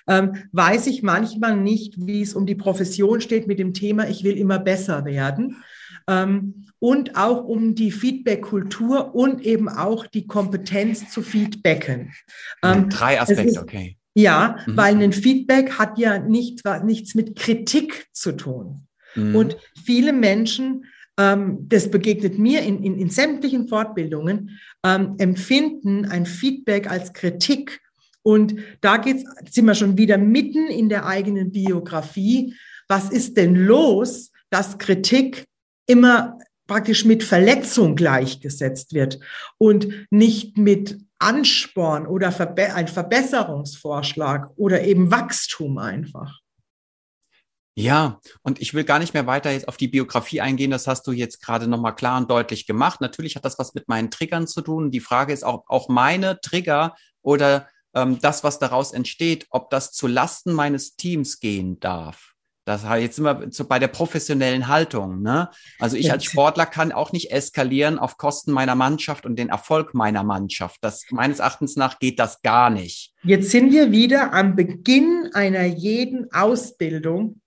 ähm, 0.08 0.34
weiß 0.52 0.88
ich 0.88 1.02
manchmal 1.02 1.56
nicht, 1.56 1.94
wie 1.98 2.22
es 2.22 2.34
um 2.34 2.44
die 2.44 2.56
Profession 2.56 3.20
steht 3.20 3.46
mit 3.46 3.58
dem 3.58 3.72
Thema, 3.72 4.08
ich 4.08 4.24
will 4.24 4.36
immer 4.36 4.58
besser 4.58 5.04
werden. 5.04 5.62
Ähm, 6.08 6.66
und 6.78 7.16
auch 7.16 7.44
um 7.44 7.74
die 7.74 7.90
Feedback-Kultur 7.90 9.14
und 9.14 9.40
eben 9.42 9.68
auch 9.68 10.06
die 10.06 10.26
Kompetenz 10.26 11.10
zu 11.10 11.22
feedbacken. 11.22 12.12
Ähm, 12.62 12.90
Drei 12.90 13.20
Aspekte, 13.20 13.44
ist, 13.44 13.58
okay. 13.58 13.96
Ja, 14.14 14.58
mhm. 14.66 14.76
weil 14.76 15.02
ein 15.02 15.12
Feedback 15.12 15.78
hat 15.78 15.98
ja 15.98 16.18
nicht, 16.18 16.62
nichts 16.84 17.14
mit 17.14 17.36
Kritik 17.36 18.06
zu 18.12 18.32
tun. 18.32 18.86
Mhm. 19.14 19.34
Und 19.34 19.56
viele 19.84 20.12
Menschen, 20.12 20.84
ähm, 21.18 21.66
das 21.68 21.90
begegnet 21.90 22.38
mir 22.38 22.62
in, 22.62 22.82
in, 22.82 22.98
in 22.98 23.10
sämtlichen 23.10 23.68
Fortbildungen, 23.68 24.58
ähm, 24.84 25.14
empfinden 25.18 26.04
ein 26.04 26.26
Feedback 26.26 26.90
als 26.90 27.12
Kritik. 27.12 27.80
Und 28.22 28.56
da 28.80 28.98
geht's, 28.98 29.24
sind 29.50 29.66
wir 29.66 29.74
schon 29.74 29.98
wieder 29.98 30.18
mitten 30.18 30.66
in 30.68 30.88
der 30.88 31.06
eigenen 31.06 31.50
Biografie. 31.50 32.54
Was 32.88 33.10
ist 33.10 33.36
denn 33.36 33.54
los, 33.54 34.30
dass 34.50 34.78
Kritik 34.78 35.46
immer 35.86 36.38
praktisch 36.66 37.04
mit 37.04 37.22
Verletzung 37.22 37.94
gleichgesetzt 37.94 38.94
wird 38.94 39.20
und 39.58 39.88
nicht 40.10 40.56
mit 40.56 40.98
Ansporn 41.18 42.06
oder 42.06 42.32
Verbe 42.32 42.74
ein 42.74 42.88
Verbesserungsvorschlag 42.88 44.50
oder 44.56 44.82
eben 44.82 45.10
Wachstum 45.10 45.78
einfach. 45.78 46.40
Ja, 47.76 48.20
und 48.42 48.60
ich 48.60 48.72
will 48.72 48.84
gar 48.84 49.00
nicht 49.00 49.14
mehr 49.14 49.26
weiter 49.26 49.50
jetzt 49.50 49.66
auf 49.66 49.76
die 49.76 49.88
Biografie 49.88 50.40
eingehen. 50.40 50.70
Das 50.70 50.86
hast 50.86 51.06
du 51.08 51.12
jetzt 51.12 51.42
gerade 51.42 51.66
nochmal 51.66 51.96
klar 51.96 52.18
und 52.18 52.30
deutlich 52.30 52.66
gemacht. 52.66 53.00
Natürlich 53.00 53.34
hat 53.34 53.44
das 53.44 53.58
was 53.58 53.74
mit 53.74 53.88
meinen 53.88 54.12
Triggern 54.12 54.46
zu 54.46 54.62
tun. 54.62 54.92
Die 54.92 55.00
Frage 55.00 55.32
ist 55.32 55.44
auch, 55.44 55.64
auch 55.66 55.88
meine 55.88 56.40
Trigger 56.40 56.94
oder 57.20 57.68
ähm, 57.94 58.20
das, 58.20 58.44
was 58.44 58.60
daraus 58.60 58.92
entsteht, 58.92 59.46
ob 59.50 59.70
das 59.70 59.90
zu 59.90 60.06
Lasten 60.06 60.52
meines 60.52 60.94
Teams 60.94 61.40
gehen 61.40 61.80
darf. 61.80 62.33
Das 62.64 62.84
heißt, 62.84 63.02
jetzt 63.02 63.16
sind 63.16 63.24
wir 63.24 63.50
zu, 63.50 63.66
bei 63.66 63.78
der 63.78 63.88
professionellen 63.88 64.68
Haltung. 64.68 65.20
Ne? 65.20 65.50
Also 65.78 65.96
ich 65.96 66.10
als 66.10 66.24
Sportler 66.24 66.64
kann 66.64 66.92
auch 66.92 67.12
nicht 67.12 67.30
eskalieren 67.30 67.98
auf 67.98 68.16
Kosten 68.16 68.52
meiner 68.52 68.74
Mannschaft 68.74 69.26
und 69.26 69.38
den 69.38 69.50
Erfolg 69.50 69.92
meiner 69.94 70.22
Mannschaft. 70.22 70.78
Das 70.80 71.04
meines 71.10 71.40
Erachtens 71.40 71.76
nach 71.76 71.98
geht 71.98 72.18
das 72.18 72.40
gar 72.42 72.70
nicht. 72.70 73.12
Jetzt 73.22 73.50
sind 73.50 73.70
wir 73.70 73.92
wieder 73.92 74.32
am 74.32 74.56
Beginn 74.56 75.30
einer 75.34 75.64
jeden 75.64 76.32
Ausbildung 76.32 77.40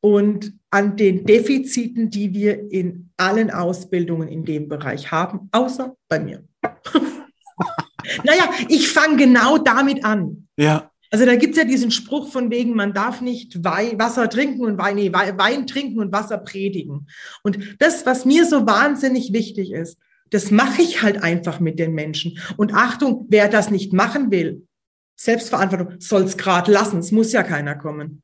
und 0.00 0.54
an 0.70 0.96
den 0.96 1.26
Defiziten, 1.26 2.10
die 2.10 2.32
wir 2.32 2.70
in 2.72 3.10
allen 3.18 3.50
Ausbildungen 3.50 4.28
in 4.28 4.44
dem 4.44 4.68
Bereich 4.68 5.10
haben, 5.12 5.48
außer 5.52 5.94
bei 6.08 6.18
mir. 6.18 6.44
naja, 8.24 8.50
ich 8.68 8.88
fange 8.88 9.16
genau 9.16 9.58
damit 9.58 10.04
an. 10.04 10.48
Ja. 10.56 10.91
Also 11.12 11.26
da 11.26 11.36
gibt's 11.36 11.58
ja 11.58 11.64
diesen 11.64 11.90
Spruch 11.90 12.32
von 12.32 12.50
wegen, 12.50 12.74
man 12.74 12.94
darf 12.94 13.20
nicht 13.20 13.62
Wein, 13.62 13.98
Wasser 13.98 14.30
trinken 14.30 14.64
und 14.64 14.78
Wein, 14.78 14.96
nee, 14.96 15.12
Wein 15.12 15.66
trinken 15.66 16.00
und 16.00 16.10
Wasser 16.10 16.38
predigen. 16.38 17.06
Und 17.42 17.76
das, 17.80 18.06
was 18.06 18.24
mir 18.24 18.46
so 18.46 18.66
wahnsinnig 18.66 19.34
wichtig 19.34 19.72
ist, 19.72 19.98
das 20.30 20.50
mache 20.50 20.80
ich 20.80 21.02
halt 21.02 21.22
einfach 21.22 21.60
mit 21.60 21.78
den 21.78 21.92
Menschen. 21.92 22.38
Und 22.56 22.72
Achtung, 22.72 23.26
wer 23.28 23.48
das 23.48 23.70
nicht 23.70 23.92
machen 23.92 24.30
will, 24.30 24.66
Selbstverantwortung, 25.14 26.00
soll's 26.00 26.38
grad 26.38 26.66
lassen. 26.66 27.00
Es 27.00 27.12
muss 27.12 27.30
ja 27.32 27.42
keiner 27.42 27.74
kommen. 27.74 28.22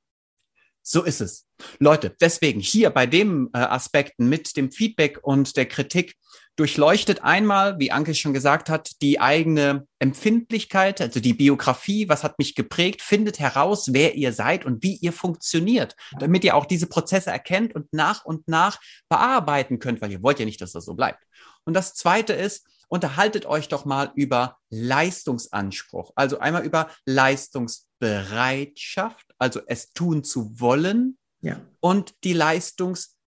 So 0.82 1.04
ist 1.04 1.20
es. 1.20 1.46
Leute, 1.78 2.16
deswegen 2.18 2.60
hier 2.60 2.88
bei 2.88 3.04
dem 3.04 3.50
äh, 3.52 3.58
Aspekten 3.58 4.30
mit 4.30 4.56
dem 4.56 4.72
Feedback 4.72 5.18
und 5.22 5.58
der 5.58 5.66
Kritik 5.66 6.14
durchleuchtet 6.58 7.22
einmal, 7.22 7.78
wie 7.78 7.92
Anke 7.92 8.16
schon 8.16 8.34
gesagt 8.34 8.68
hat, 8.68 9.00
die 9.00 9.20
eigene 9.20 9.86
Empfindlichkeit, 10.00 11.00
also 11.00 11.20
die 11.20 11.34
Biografie, 11.34 12.08
was 12.08 12.24
hat 12.24 12.36
mich 12.38 12.56
geprägt, 12.56 13.00
findet 13.00 13.38
heraus, 13.38 13.92
wer 13.92 14.16
ihr 14.16 14.32
seid 14.32 14.64
und 14.64 14.82
wie 14.82 14.96
ihr 14.96 15.12
funktioniert, 15.12 15.94
damit 16.18 16.42
ihr 16.42 16.56
auch 16.56 16.66
diese 16.66 16.88
Prozesse 16.88 17.30
erkennt 17.30 17.76
und 17.76 17.92
nach 17.92 18.24
und 18.24 18.48
nach 18.48 18.80
bearbeiten 19.08 19.78
könnt, 19.78 20.02
weil 20.02 20.10
ihr 20.10 20.20
wollt 20.22 20.40
ja 20.40 20.44
nicht, 20.44 20.60
dass 20.60 20.72
das 20.72 20.84
so 20.84 20.94
bleibt. 20.94 21.22
Und 21.64 21.74
das 21.74 21.94
zweite 21.94 22.32
ist, 22.32 22.66
unterhaltet 22.88 23.46
euch 23.46 23.68
doch 23.68 23.84
mal 23.84 24.10
über 24.16 24.58
Leistungsanspruch, 24.70 26.10
also 26.16 26.40
einmal 26.40 26.64
über 26.64 26.90
Leistungsbereitschaft, 27.06 29.26
also 29.38 29.60
es 29.66 29.92
tun 29.92 30.24
zu 30.24 30.58
wollen 30.58 31.18
ja. 31.40 31.60
und 31.78 32.14
die 32.24 32.32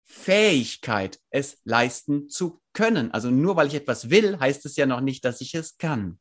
Leistungsfähigkeit, 0.07 1.19
es 1.31 1.59
leisten 1.65 2.29
zu 2.29 2.61
können. 2.73 3.13
Also 3.13 3.31
nur 3.31 3.57
weil 3.57 3.69
ich 3.69 3.75
etwas 3.75 4.11
will, 4.11 4.39
heißt 4.39 4.67
es 4.67 4.77
ja 4.77 4.87
noch 4.87 5.01
nicht, 5.01 5.25
dass 5.25 5.41
ich 5.41 5.55
es 5.55 5.79
kann. 5.79 6.19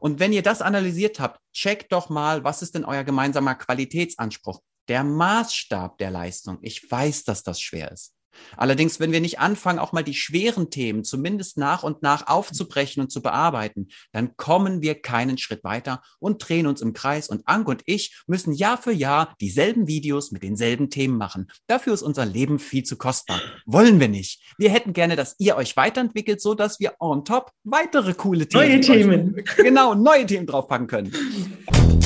Und 0.00 0.20
wenn 0.20 0.32
ihr 0.32 0.42
das 0.42 0.62
analysiert 0.62 1.18
habt, 1.18 1.40
checkt 1.52 1.92
doch 1.92 2.08
mal, 2.08 2.44
was 2.44 2.62
ist 2.62 2.74
denn 2.74 2.84
euer 2.84 3.04
gemeinsamer 3.04 3.56
Qualitätsanspruch? 3.56 4.60
Der 4.88 5.04
Maßstab 5.04 5.98
der 5.98 6.10
Leistung. 6.10 6.58
Ich 6.62 6.90
weiß, 6.90 7.24
dass 7.24 7.42
das 7.42 7.60
schwer 7.60 7.90
ist. 7.92 8.14
Allerdings, 8.56 9.00
wenn 9.00 9.12
wir 9.12 9.20
nicht 9.20 9.38
anfangen, 9.38 9.78
auch 9.78 9.92
mal 9.92 10.02
die 10.02 10.14
schweren 10.14 10.70
Themen 10.70 11.04
zumindest 11.04 11.58
nach 11.58 11.82
und 11.82 12.02
nach 12.02 12.26
aufzubrechen 12.26 13.02
und 13.02 13.10
zu 13.10 13.22
bearbeiten, 13.22 13.88
dann 14.12 14.36
kommen 14.36 14.82
wir 14.82 14.94
keinen 15.00 15.38
Schritt 15.38 15.64
weiter 15.64 16.02
und 16.18 16.46
drehen 16.46 16.66
uns 16.66 16.80
im 16.80 16.92
Kreis. 16.92 17.28
Und 17.28 17.42
Ank 17.46 17.68
und 17.68 17.82
ich 17.86 18.22
müssen 18.26 18.52
Jahr 18.52 18.78
für 18.78 18.92
Jahr 18.92 19.34
dieselben 19.40 19.86
Videos 19.86 20.32
mit 20.32 20.42
denselben 20.42 20.90
Themen 20.90 21.16
machen. 21.16 21.48
Dafür 21.66 21.94
ist 21.94 22.02
unser 22.02 22.26
Leben 22.26 22.58
viel 22.58 22.84
zu 22.84 22.96
kostbar. 22.96 23.40
Wollen 23.66 24.00
wir 24.00 24.08
nicht. 24.08 24.42
Wir 24.58 24.70
hätten 24.70 24.92
gerne, 24.92 25.16
dass 25.16 25.36
ihr 25.38 25.56
euch 25.56 25.76
weiterentwickelt, 25.76 26.40
so 26.40 26.54
dass 26.54 26.80
wir 26.80 26.94
on 26.98 27.24
top 27.24 27.52
weitere 27.64 28.14
coole 28.14 28.48
Themen, 28.48 28.68
neue 28.68 28.80
Themen, 28.80 29.44
genau, 29.56 29.94
neue 29.94 30.26
Themen 30.26 30.46
draufpacken 30.46 30.86
können. 30.86 31.97